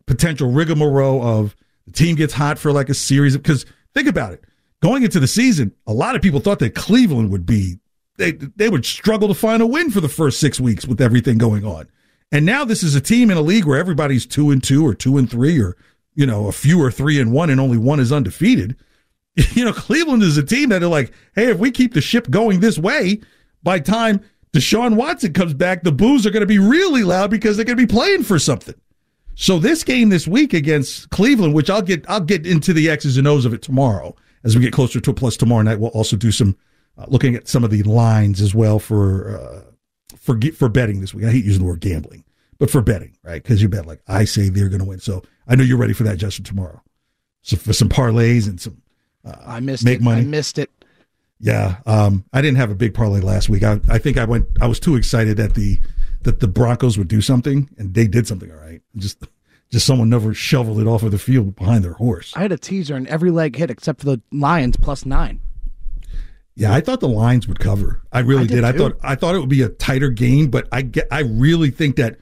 [0.06, 1.56] potential rigmarole of
[1.86, 4.44] the team gets hot for like a series because think about it.
[4.80, 7.78] Going into the season, a lot of people thought that Cleveland would be
[8.18, 11.38] they they would struggle to find a win for the first six weeks with everything
[11.38, 11.88] going on.
[12.30, 14.94] And now this is a team in a league where everybody's two and two or
[14.94, 15.76] two and three or
[16.14, 18.76] you know a few or three and one and only one is undefeated.
[19.54, 22.30] You know, Cleveland is a team that are like, hey, if we keep the ship
[22.30, 23.20] going this way,
[23.62, 24.20] by time
[24.52, 27.78] Deshaun Watson comes back, the boos are going to be really loud because they're going
[27.78, 28.74] to be playing for something.
[29.34, 33.16] So this game this week against Cleveland, which I'll get I'll get into the X's
[33.16, 34.14] and O's of it tomorrow
[34.44, 35.80] as we get closer to a plus tomorrow night.
[35.80, 36.56] We'll also do some
[36.98, 41.14] uh, looking at some of the lines as well for uh, for for betting this
[41.14, 41.24] week.
[41.24, 42.24] I hate using the word gambling,
[42.58, 43.42] but for betting, right?
[43.42, 45.00] Because you bet like I say they're going to win.
[45.00, 46.82] So I know you're ready for that, Justin, tomorrow.
[47.40, 48.81] So for some parlays and some
[49.24, 50.02] uh, I missed make it.
[50.02, 50.22] money.
[50.22, 50.70] I missed it.
[51.40, 53.64] Yeah, um, I didn't have a big parlay last week.
[53.64, 54.46] I, I think I went.
[54.60, 55.80] I was too excited that the
[56.22, 58.80] that the Broncos would do something, and they did something all right.
[58.96, 59.26] Just
[59.70, 62.32] just someone never shoveled it off of the field behind their horse.
[62.36, 65.40] I had a teaser and every leg hit except for the Lions plus nine.
[66.54, 68.02] Yeah, I thought the lines would cover.
[68.12, 68.54] I really I did.
[68.56, 71.08] did I thought I thought it would be a tighter game, but I get.
[71.10, 72.18] I really think that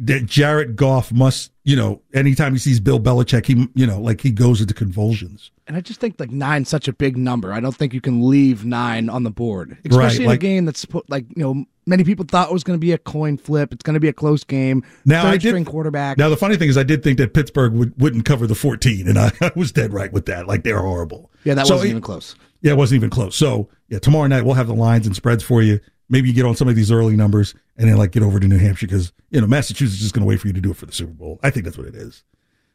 [0.00, 4.20] that Jared Goff must, you know, anytime he sees Bill Belichick, he, you know, like
[4.20, 5.50] he goes into convulsions.
[5.66, 7.52] And I just think like nine's such a big number.
[7.52, 10.64] I don't think you can leave nine on the board, especially in like- a game
[10.64, 13.72] that's like you know many people thought it was going to be a coin flip.
[13.72, 14.82] It's going to be a close game.
[15.06, 16.18] Now Third I did string quarterback.
[16.18, 19.08] Now the funny thing is, I did think that Pittsburgh would, wouldn't cover the 14,
[19.08, 20.46] and I, I was dead right with that.
[20.46, 21.30] Like they're horrible.
[21.44, 22.34] yeah, that So wasn't it- even close.
[22.60, 23.36] Yeah, it wasn't even close.
[23.36, 25.80] So yeah, tomorrow night we'll have the lines and spreads for you.
[26.10, 28.48] Maybe you get on some of these early numbers and then like get over to
[28.48, 30.72] New Hampshire because you know Massachusetts is just going to wait for you to do
[30.72, 31.38] it for the Super Bowl.
[31.42, 32.24] I think that's what it is.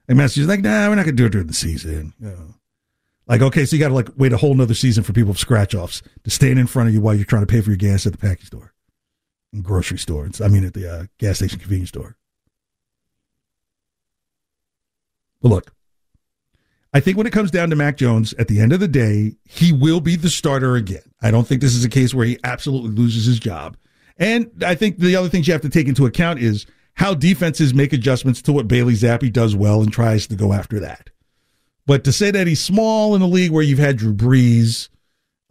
[0.07, 2.13] And Massachusetts is like, nah, we're not going to do it during the season.
[2.19, 2.55] You know.
[3.27, 5.37] Like, okay, so you got to like wait a whole nother season for people with
[5.37, 7.77] scratch offs to stand in front of you while you're trying to pay for your
[7.77, 8.73] gas at the package store,
[9.53, 10.29] and grocery store.
[10.43, 12.17] I mean, at the uh, gas station convenience store.
[15.41, 15.73] But look,
[16.93, 19.35] I think when it comes down to Mac Jones, at the end of the day,
[19.45, 21.03] he will be the starter again.
[21.21, 23.77] I don't think this is a case where he absolutely loses his job.
[24.17, 27.73] And I think the other things you have to take into account is how defenses
[27.73, 31.09] make adjustments to what Bailey Zappe does well and tries to go after that.
[31.85, 34.89] But to say that he's small in a league where you've had Drew Brees,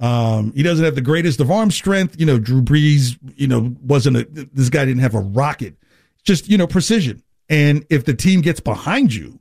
[0.00, 2.18] um, he doesn't have the greatest of arm strength.
[2.18, 5.76] You know, Drew Brees, you know, wasn't a, this guy didn't have a rocket,
[6.24, 7.22] just, you know, precision.
[7.48, 9.38] And if the team gets behind you,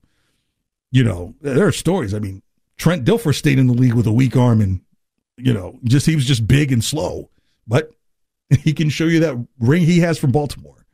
[0.91, 2.13] you know, there are stories.
[2.13, 2.41] I mean,
[2.77, 4.81] Trent Dilfer stayed in the league with a weak arm and,
[5.37, 7.29] you know, just he was just big and slow.
[7.65, 7.91] But
[8.61, 10.85] He can show you that ring he has from Baltimore.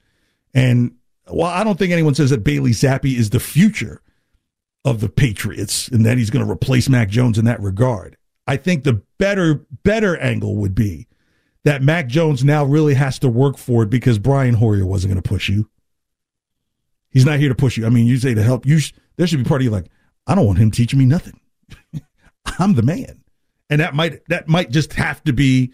[0.53, 0.95] And
[1.27, 4.01] while I don't think anyone says that Bailey Zappe is the future
[4.85, 8.15] of the Patriots and that he's going to replace Mac Jones in that regard,
[8.45, 11.07] I think the better better angle would be
[11.63, 15.21] that Mac Jones now really has to work for it because Brian Hoyer wasn't going
[15.21, 15.69] to push you.
[17.09, 17.85] He's not here to push you.
[17.85, 18.79] I mean, you say to help you.
[18.79, 19.89] Sh- there should be part of you like,
[20.27, 21.39] I don't want him teaching me nothing.
[22.59, 23.23] I'm the man,
[23.69, 25.73] and that might that might just have to be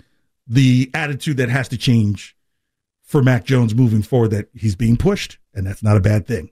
[0.54, 2.36] the attitude that has to change
[3.04, 4.32] for Mac Jones moving forward.
[4.32, 6.52] That he's being pushed, and that's not a bad thing.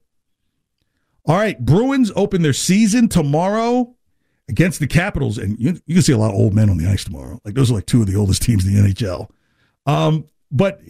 [1.26, 3.96] All right, Bruins open their season tomorrow
[4.50, 6.88] against the Capitals, and you, you can see a lot of old men on the
[6.88, 7.40] ice tomorrow.
[7.46, 9.30] Like those are like two of the oldest teams in the NHL.
[9.86, 10.82] Um, but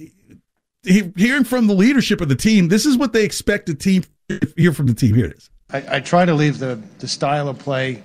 [0.84, 4.04] he, hearing from the leadership of the team, this is what they expect the team
[4.58, 5.16] hear from the team.
[5.16, 5.50] Here it is.
[5.72, 8.02] I, I try to leave the, the style of play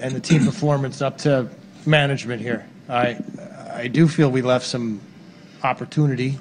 [0.00, 1.48] and the team performance up to
[1.86, 2.66] management here.
[2.88, 3.18] I
[3.78, 5.00] I do feel we left some
[5.62, 6.36] opportunity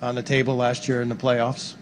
[0.00, 1.74] on the table last year in the playoffs.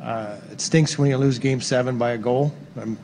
[0.00, 2.54] Uh, it stinks when you lose Game Seven by a goal.
[2.80, 2.96] Um,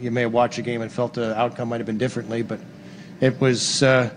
[0.00, 2.58] you may have watched a game and felt the outcome might have been differently, but
[3.20, 4.10] it was uh,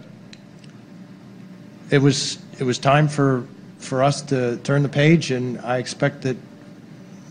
[1.92, 3.46] it was it was time for
[3.78, 6.36] for us to turn the page, and I expect that.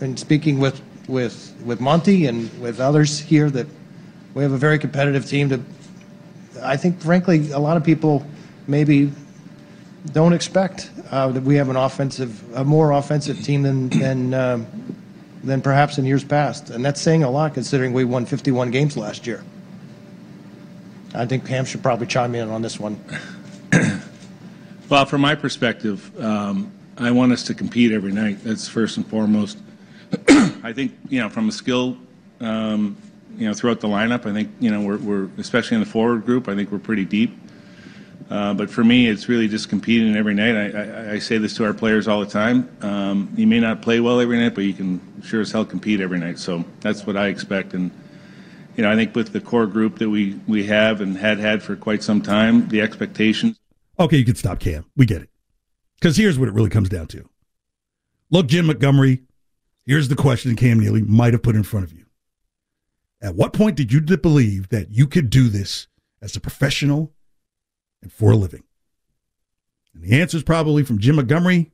[0.01, 3.67] In speaking with with with Monty and with others here, that
[4.35, 5.49] we have a very competitive team.
[5.49, 5.61] To
[6.62, 8.25] I think, frankly, a lot of people
[8.66, 9.12] maybe
[10.12, 14.66] don't expect uh, that we have an offensive, a more offensive team than than um,
[15.44, 18.96] than perhaps in years past, and that's saying a lot considering we won 51 games
[18.96, 19.44] last year.
[21.14, 23.03] I think Cam should probably chime in on this one.
[24.92, 28.44] Well, from my perspective, um, I want us to compete every night.
[28.44, 29.57] That's first and foremost.
[30.29, 31.96] I think you know from a skill,
[32.40, 32.98] um,
[33.38, 34.27] you know, throughout the lineup.
[34.27, 36.46] I think you know we're, we're especially in the forward group.
[36.46, 37.35] I think we're pretty deep.
[38.33, 40.57] Uh, but for me, it's really just competing every night.
[40.57, 42.75] I, I, I say this to our players all the time.
[42.81, 46.01] Um, you may not play well every night, but you can sure as hell compete
[46.01, 46.38] every night.
[46.38, 47.75] So that's what I expect.
[47.75, 47.90] And
[48.75, 51.62] you know, I think with the core group that we we have and had had
[51.62, 53.61] for quite some time, the expectations.
[54.01, 54.87] Okay, you can stop, Cam.
[54.97, 55.29] We get it.
[56.01, 57.29] Because here's what it really comes down to.
[58.31, 59.25] Look, Jim Montgomery,
[59.85, 62.07] here's the question Cam Neely might have put in front of you.
[63.21, 65.87] At what point did you believe that you could do this
[66.23, 67.12] as a professional
[68.03, 68.65] and for a living?
[69.95, 71.71] And the answer is probably from Jim Montgomery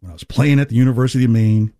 [0.00, 1.72] when I was playing at the University of Maine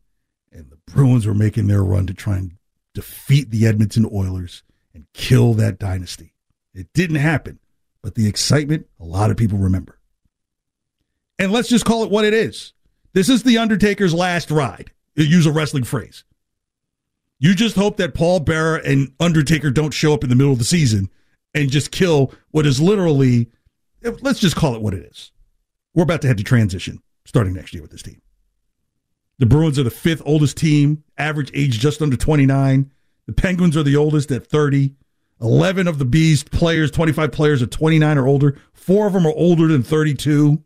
[0.53, 2.59] and the Bruins were making their run to try and
[2.95, 4.63] defeat the Edmonton Oilers
[4.95, 6.35] and kill that dynasty.
[6.75, 7.59] It didn't happen,
[8.03, 9.99] but the excitement, a lot of people remember.
[11.39, 12.73] And let's just call it what it is.
[13.15, 14.93] This is The Undertaker's last ride.
[15.15, 16.25] Use a wrestling phrase.
[17.39, 20.59] You just hope that Paul Bearer and Undertaker don't show up in the middle of
[20.59, 21.11] the season
[21.55, 23.51] and just kill what is literally,
[24.21, 25.33] let's just call it what it is.
[25.95, 28.21] We're about to have to transition starting next year with this team.
[29.39, 32.91] The Bruins are the fifth oldest team, average age just under 29.
[33.27, 34.95] The Penguins are the oldest at 30.
[35.41, 38.59] 11 of the Bees players, 25 players are 29 or older.
[38.73, 40.63] Four of them are older than 32.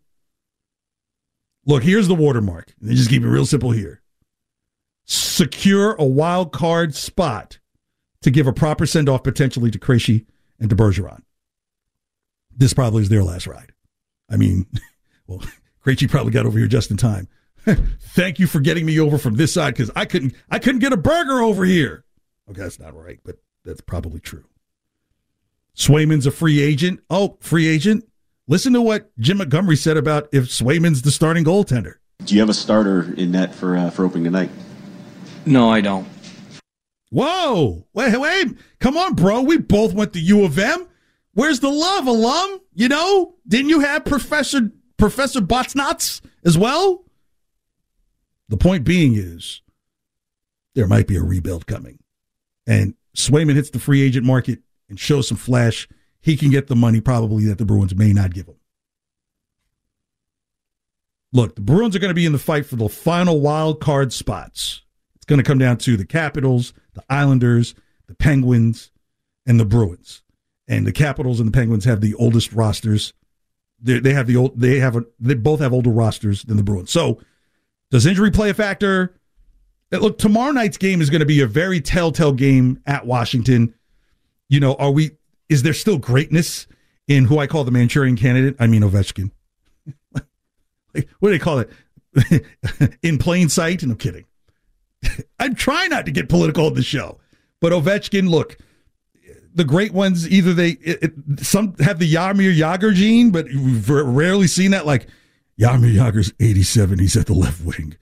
[1.65, 2.75] Look, here's the watermark.
[2.81, 4.03] They just keep it real simple here.
[5.07, 7.59] Secure a wild card spot
[8.23, 10.27] to give a proper send off potentially to Krejci
[10.61, 11.23] and to Bergeron.
[12.57, 13.73] This probably is their last ride.
[14.31, 14.67] I mean,
[15.27, 15.43] well,
[15.85, 17.29] Krejci probably got over here just in time.
[17.67, 20.93] Thank you for getting me over from this side because I couldn't I couldn't get
[20.93, 22.05] a burger over here.
[22.49, 24.45] Okay, that's not right, but that's probably true.
[25.77, 27.01] Swayman's a free agent.
[27.11, 28.09] Oh, free agent.
[28.49, 31.95] Listen to what Jim Montgomery said about if Swayman's the starting goaltender.
[32.25, 34.51] Do you have a starter in net for uh, for opening tonight?
[35.45, 36.07] No, I don't.
[37.11, 37.87] Whoa!
[37.93, 38.57] Wait, wait!
[38.79, 39.43] Come on, bro.
[39.43, 40.87] We both went to U of M.
[41.37, 42.63] Where's the love, alum?
[42.73, 47.05] You know, didn't you have Professor Professor Botsnotz as well?
[48.49, 49.61] The point being is
[50.75, 51.99] there might be a rebuild coming.
[52.67, 55.87] And Swayman hits the free agent market and shows some flash.
[56.23, 58.57] He can get the money probably that the Bruins may not give him.
[61.35, 64.11] Look, the Bruins are going to be in the fight for the final wild card
[64.11, 64.81] spots.
[65.17, 67.75] It's going to come down to the Capitals, the Islanders,
[68.07, 68.91] the Penguins,
[69.45, 70.23] and the Bruins.
[70.69, 73.13] And the Capitals and the Penguins have the oldest rosters.
[73.81, 74.59] They, they have the old.
[74.59, 75.05] They have a.
[75.21, 76.91] They both have older rosters than the Bruins.
[76.91, 77.21] So
[77.91, 79.15] does injury play a factor?
[79.93, 83.75] Look, tomorrow night's game is going to be a very telltale game at Washington.
[84.49, 85.13] You know, are we?
[85.49, 86.67] Is there still greatness
[87.07, 88.57] in who I call the Manchurian candidate?
[88.59, 89.31] I mean Ovechkin.
[90.13, 90.25] what
[90.95, 91.71] do they call it?
[93.03, 93.83] in plain sight?
[93.83, 94.25] I'm kidding.
[95.39, 97.21] I'm trying not to get political on the show,
[97.61, 98.29] but Ovechkin.
[98.29, 98.59] Look,
[99.57, 103.89] the great ones either they it, it, some have the Jaromir Jagr gene, but we've
[103.89, 104.87] rarely seen that.
[104.87, 105.09] Like
[105.59, 107.97] Jaromir Jagr's 87, he's at the left wing.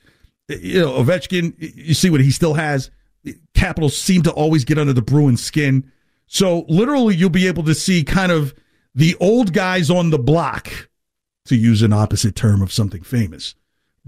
[0.49, 2.91] You know, Ovechkin, you see what he still has.
[3.55, 5.91] Capitals seem to always get under the Bruins' skin.
[6.27, 8.53] So literally, you'll be able to see kind of
[8.95, 10.71] the old guys on the block,
[11.47, 13.55] to use an opposite term of something famous.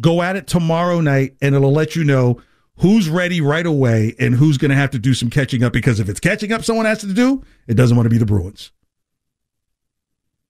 [0.01, 2.41] Go at it tomorrow night, and it'll let you know
[2.79, 5.73] who's ready right away and who's going to have to do some catching up.
[5.73, 8.27] Because if it's catching up, someone has to do, it doesn't want to be the
[8.27, 8.73] Bruins.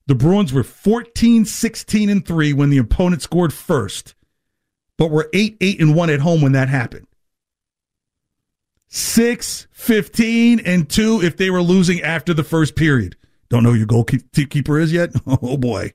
[0.07, 4.15] The Bruins were 14, 16, and 3 when the opponent scored first,
[4.97, 7.09] but were 8, 8, and 1 at home when that happened.
[8.89, 13.17] 6, 15, and 2 if they were losing after the first period.
[13.49, 15.11] Don't know who your goalkeeper is yet?
[15.27, 15.93] Oh boy.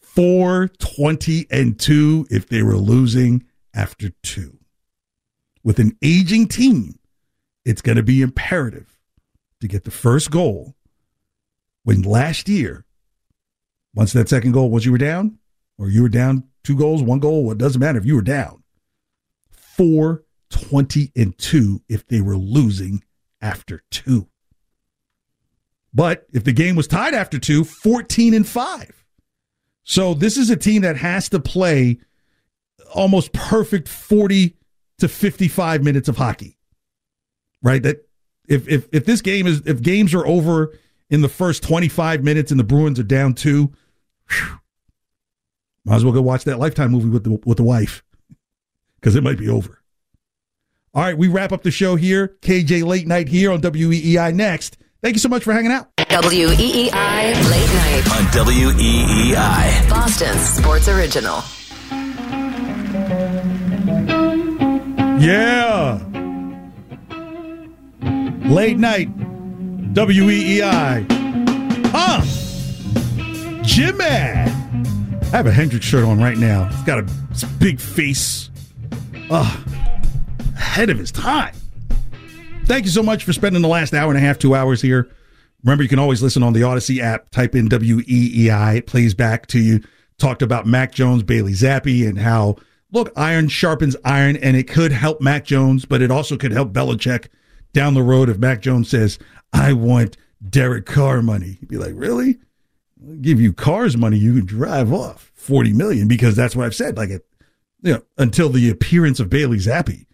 [0.00, 4.58] 4, 20, and 2 if they were losing after 2.
[5.64, 6.98] With an aging team,
[7.64, 8.98] it's going to be imperative
[9.60, 10.74] to get the first goal
[11.84, 12.84] when last year,
[13.94, 15.38] once that second goal was you were down,
[15.78, 18.62] or you were down two goals, one goal, what doesn't matter if you were down.
[19.50, 23.02] 4, 20, and 2 if they were losing
[23.40, 24.28] after two.
[25.94, 29.04] But if the game was tied after two, 14 and 5.
[29.84, 31.98] So this is a team that has to play
[32.94, 34.56] almost perfect 40
[35.02, 36.56] to 55 minutes of hockey.
[37.60, 37.82] Right?
[37.82, 38.08] That
[38.48, 40.78] if if if this game is if games are over
[41.10, 43.72] in the first 25 minutes and the Bruins are down 2,
[44.30, 44.58] whew,
[45.84, 48.02] might as well go watch that Lifetime movie with the with the wife
[49.00, 49.82] cuz it might be over.
[50.94, 52.36] All right, we wrap up the show here.
[52.42, 54.76] KJ Late Night here on WEEI next.
[55.02, 55.88] Thank you so much for hanging out.
[55.96, 58.02] WEEI Late Night.
[58.12, 59.88] On WEEI.
[59.88, 61.42] Boston Sports Original.
[65.22, 66.00] Yeah.
[68.44, 69.08] Late night.
[69.94, 71.06] WEEI.
[71.92, 72.22] Huh.
[73.62, 74.04] Jimmy.
[74.04, 76.68] I have a Hendrix shirt on right now.
[76.72, 78.50] It's got a big face.
[79.30, 79.68] Ugh.
[80.56, 81.54] Ahead of his time.
[82.64, 85.08] Thank you so much for spending the last hour and a half, two hours here.
[85.62, 87.30] Remember, you can always listen on the Audacy app.
[87.30, 88.78] Type in WEEI.
[88.78, 89.80] It plays back to you.
[90.18, 92.56] Talked about Mac Jones, Bailey Zappe, and how,
[92.92, 96.72] look, iron sharpens iron, and it could help Mac Jones, but it also could help
[96.72, 97.28] Belichick
[97.72, 99.18] down the road if Mac Jones says,
[99.52, 100.16] I want
[100.48, 101.56] Derek Carr money.
[101.60, 102.38] He'd be like, really?
[103.04, 106.74] I'll give you Carr's money, you can drive off 40 million because that's what I've
[106.74, 106.96] said.
[106.96, 107.26] Like, it,
[107.82, 110.06] you know, until the appearance of Bailey Zappe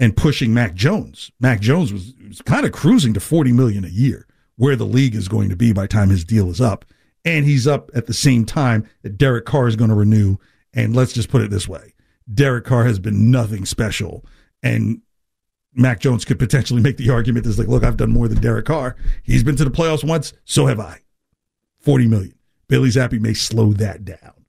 [0.00, 1.30] and pushing Mac Jones.
[1.40, 5.14] Mac Jones was, was kind of cruising to 40 million a year, where the league
[5.14, 6.84] is going to be by time his deal is up.
[7.24, 10.36] And he's up at the same time that Derek Carr is going to renew.
[10.72, 11.94] And let's just put it this way.
[12.32, 14.24] Derek Carr has been nothing special.
[14.62, 15.00] And
[15.74, 18.66] Mac Jones could potentially make the argument that's like, look, I've done more than Derek
[18.66, 18.96] Carr.
[19.22, 21.00] He's been to the playoffs once, so have I.
[21.80, 22.34] 40 million.
[22.66, 24.44] Billy Zappe may slow that down.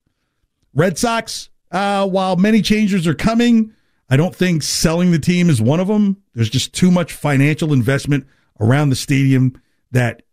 [0.73, 3.73] Red Sox, uh, while many changes are coming,
[4.09, 6.21] I don't think selling the team is one of them.
[6.33, 8.25] There's just too much financial investment
[8.59, 9.59] around the stadium
[9.91, 10.23] that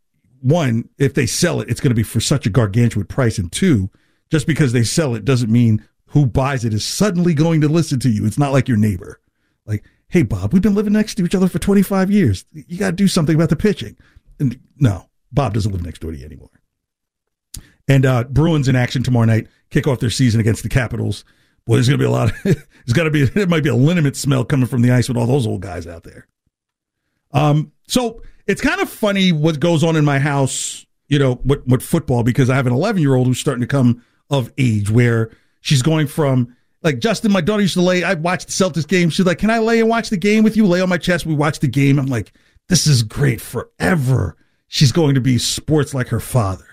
[0.41, 3.39] one, if they sell it, it's going to be for such a gargantuan price.
[3.39, 3.91] And two,
[4.31, 8.01] just because they sell it doesn't mean who buys it is suddenly going to listen
[8.01, 8.27] to you.
[8.27, 9.21] It's not like your neighbor.
[9.67, 12.45] Like, hey, Bob, we've been living next to each other for 25 years.
[12.53, 13.97] You got to do something about the pitching.
[14.39, 16.51] And no, Bob doesn't live next door to you anymore.
[17.89, 21.25] And uh, Bruins in action tomorrow night, kick off their season against the Capitals.
[21.67, 22.33] Boy, there's going to be a lot.
[22.45, 23.23] There's got to be.
[23.23, 25.85] It might be a liniment smell coming from the ice with all those old guys
[25.85, 26.29] out there.
[27.33, 30.87] Um, so it's kind of funny what goes on in my house.
[31.09, 33.67] You know, what what football because I have an 11 year old who's starting to
[33.67, 35.31] come of age where
[35.67, 38.05] she's going from like Justin, my daughter used to lay.
[38.05, 39.11] I watched the Celtics game.
[39.11, 40.67] She's like, "Can I lay and watch the game with you?
[40.67, 41.27] Lay on my chest.
[41.27, 42.33] We watch the game." I'm like,
[42.69, 44.37] "This is great forever."
[44.69, 46.67] She's going to be sports like her father,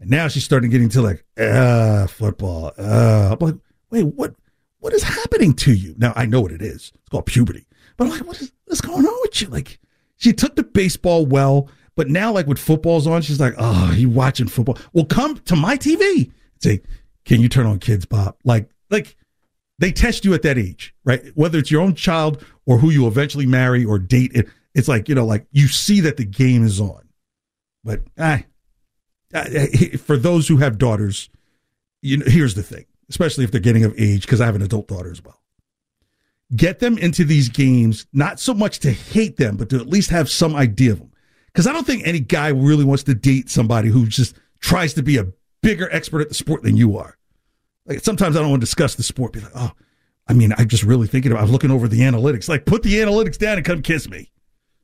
[0.00, 2.72] and now she's starting getting to like, ah, football.
[2.78, 3.56] Uh, I'm like,
[3.90, 4.34] wait, what?
[4.80, 5.94] What is happening to you?
[5.96, 6.92] Now I know what it is.
[6.94, 7.66] It's called puberty.
[7.96, 9.48] But I'm like, what is what's going on with you?
[9.48, 9.78] Like,
[10.16, 14.10] she took the baseball well, but now like with football's on, she's like, oh, you
[14.10, 14.78] watching football?
[14.92, 16.30] Well, come to my TV.
[16.60, 16.80] Say,
[17.24, 18.38] can you turn on Kidz Bop?
[18.44, 19.16] Like, like
[19.78, 21.24] they test you at that age, right?
[21.34, 25.08] Whether it's your own child or who you eventually marry or date, it, it's like
[25.08, 27.08] you know, like you see that the game is on.
[27.82, 28.42] But ah,
[29.34, 31.28] ah, I, I for those who have daughters,
[32.02, 34.62] you know, here's the thing especially if they're getting of age, because I have an
[34.62, 35.40] adult daughter as well.
[36.54, 40.10] Get them into these games, not so much to hate them, but to at least
[40.10, 41.12] have some idea of them.
[41.46, 45.02] Because I don't think any guy really wants to date somebody who just tries to
[45.02, 45.26] be a
[45.64, 47.16] bigger expert at the sport than you are.
[47.86, 49.32] Like sometimes I don't want to discuss the sport.
[49.32, 49.72] Be like, oh,
[50.28, 51.40] I mean, I'm just really thinking about.
[51.40, 52.48] I was looking over the analytics.
[52.48, 54.30] Like, put the analytics down and come kiss me.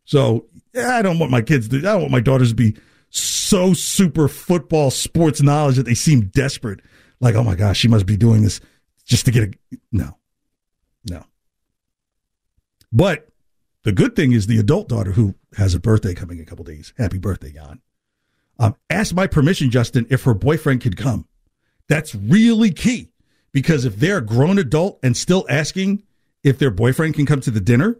[0.04, 2.76] So I don't want my kids to, I don't want my daughters to be
[3.10, 6.80] so super football sports knowledge that they seem desperate.
[7.20, 8.60] Like, oh my gosh, she must be doing this
[9.04, 10.16] just to get a, no,
[11.08, 11.24] no.
[12.92, 13.28] But
[13.82, 16.64] the good thing is the adult daughter who has a birthday coming in a couple
[16.64, 16.92] days.
[16.98, 17.80] Happy birthday, Jan.
[18.60, 21.26] Um, asked my permission, Justin, if her boyfriend could come.
[21.88, 23.10] That's really key
[23.52, 26.02] because if they're a grown adult and still asking
[26.44, 27.98] if their boyfriend can come to the dinner,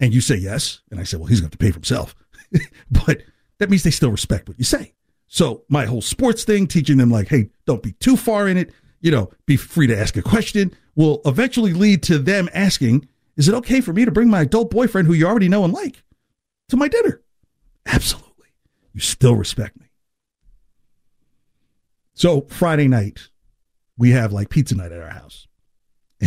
[0.00, 1.78] and you say yes, and I say, well, he's going to have to pay for
[1.78, 2.14] himself,
[2.90, 3.22] but
[3.58, 4.94] that means they still respect what you say.
[5.26, 8.72] So my whole sports thing, teaching them like, hey, don't be too far in it,
[9.00, 13.48] you know, be free to ask a question, will eventually lead to them asking, is
[13.48, 16.04] it okay for me to bring my adult boyfriend who you already know and like
[16.68, 17.20] to my dinner?
[17.84, 18.28] Absolutely.
[18.92, 19.87] You still respect me.
[22.18, 23.28] So Friday night,
[23.96, 25.46] we have like pizza night at our house.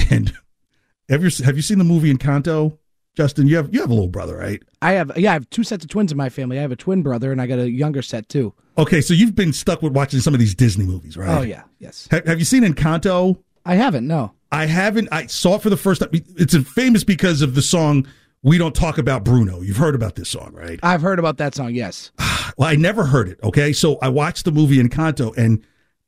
[0.10, 0.34] And
[1.10, 2.78] have you, have you seen the movie Encanto?
[3.14, 4.64] Justin, you have you have a little brother, right?
[4.82, 6.58] I have yeah, I have two sets of twins in my family.
[6.58, 8.54] I have a twin brother and I got a younger set too.
[8.78, 11.40] Okay, so you've been stuck with watching some of these Disney movies, right?
[11.40, 12.08] Oh yeah, yes.
[12.10, 13.38] Have, have you seen Encanto?
[13.66, 14.08] I haven't.
[14.08, 15.10] No, I haven't.
[15.12, 16.10] I saw it for the first time.
[16.14, 18.08] It's famous because of the song
[18.44, 20.80] "We Don't Talk About Bruno." You've heard about this song, right?
[20.82, 21.76] I've heard about that song.
[21.76, 22.14] Yes.
[22.58, 23.42] well, I never heard it.
[23.44, 25.62] Okay, so I watched the movie Encanto and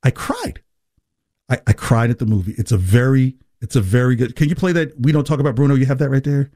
[0.03, 0.61] I cried.
[1.49, 2.53] I, I cried at the movie.
[2.57, 4.35] It's a very, it's a very good.
[4.35, 4.99] Can you play that?
[4.99, 5.75] We don't talk about Bruno.
[5.75, 6.51] You have that right there.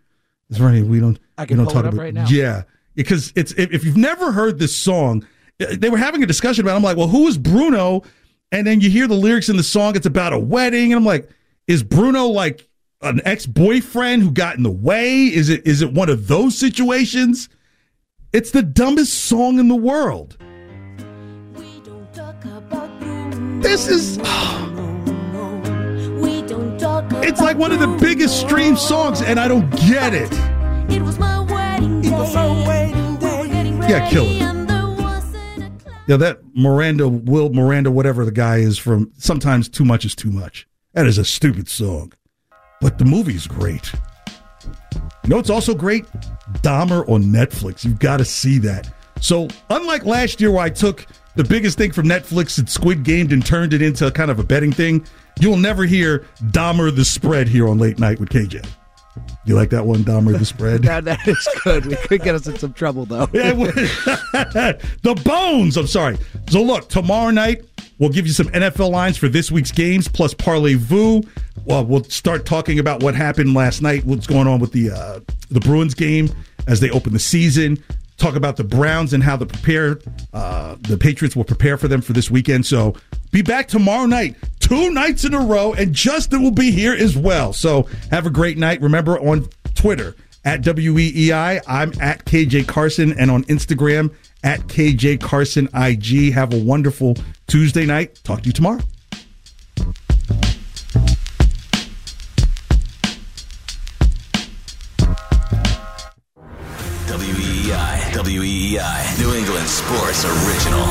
[0.50, 0.84] It's right.
[0.84, 1.20] We don't.
[1.38, 2.26] I can we don't talk about, right now.
[2.28, 2.64] Yeah,
[2.96, 5.26] because it's if, if you've never heard this song,
[5.58, 6.74] they were having a discussion about.
[6.74, 6.78] It.
[6.78, 8.04] I'm like, well, who is Bruno?
[8.52, 9.98] And then you hear the lyrics in the song.
[9.98, 11.30] It's about a wedding, and I'm like,
[11.68, 12.68] is Bruno like
[13.02, 15.26] an ex boyfriend who got in the way?
[15.26, 17.50] Is it is it one of those situations?
[18.32, 20.38] It's the dumbest song in the world.
[23.62, 24.18] This is.
[27.24, 30.32] It's like one of the biggest streamed songs, and I don't get it.
[33.90, 34.48] Yeah, kill it.
[36.08, 40.32] Yeah, that Miranda, Will Miranda, whatever the guy is from, sometimes too much is too
[40.32, 40.68] much.
[40.94, 42.14] That is a stupid song.
[42.80, 43.92] But the movie's great.
[45.24, 46.06] You know it's also great?
[46.62, 47.84] Dahmer on Netflix.
[47.84, 48.94] You've got to see that.
[49.20, 51.06] So, unlike last year where I took
[51.38, 54.44] the biggest thing from Netflix and Squid Game and turned it into kind of a
[54.44, 55.06] betting thing,
[55.40, 58.68] you'll never hear Dahmer the Spread here on Late Night with KJ.
[59.46, 60.84] You like that one, Dahmer the Spread?
[60.84, 61.86] that, that is good.
[61.86, 63.30] We could get us in some trouble though.
[63.34, 63.54] Yeah,
[65.04, 65.78] the bones.
[65.78, 66.18] I'm sorry.
[66.50, 67.64] So look, tomorrow night
[68.00, 71.22] we'll give you some NFL lines for this week's games plus parlay vu.
[71.66, 74.06] Well, we'll start talking about what happened last night.
[74.06, 75.20] What's going on with the uh,
[75.50, 76.30] the Bruins game
[76.68, 77.84] as they open the season.
[78.18, 80.00] Talk about the Browns and how the prepare
[80.34, 82.66] uh, the Patriots will prepare for them for this weekend.
[82.66, 82.96] So
[83.32, 87.16] be back tomorrow night, two nights in a row, and Justin will be here as
[87.16, 87.54] well.
[87.54, 88.82] So have a great night.
[88.82, 94.14] Remember on Twitter at WEEI, I'm at KJ Carson, and on Instagram
[94.44, 96.34] at KJ Carson IG.
[96.34, 97.16] Have a wonderful
[97.48, 98.20] Tuesday night.
[98.24, 98.82] Talk to you tomorrow.
[108.28, 110.86] WEEI, WEEI, New England Sports Original.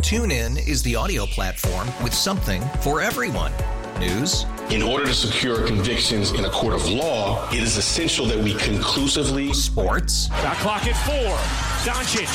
[0.00, 3.52] TuneIn is the audio platform with something for everyone.
[3.98, 4.46] News.
[4.70, 8.54] In order to secure convictions in a court of law, it is essential that we
[8.54, 9.52] conclusively.
[9.52, 10.28] Sports.
[10.28, 11.36] Shot clock at four.
[11.84, 12.32] Doncic.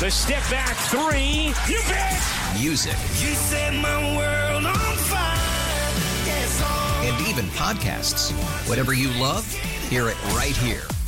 [0.00, 1.52] The step back three.
[1.70, 2.22] You bet.
[2.58, 2.96] Music.
[3.20, 5.36] You set my world on fire.
[6.24, 6.62] Yes.
[7.04, 8.32] And even podcasts.
[8.66, 9.46] Whatever you love,
[9.90, 10.86] hear it right here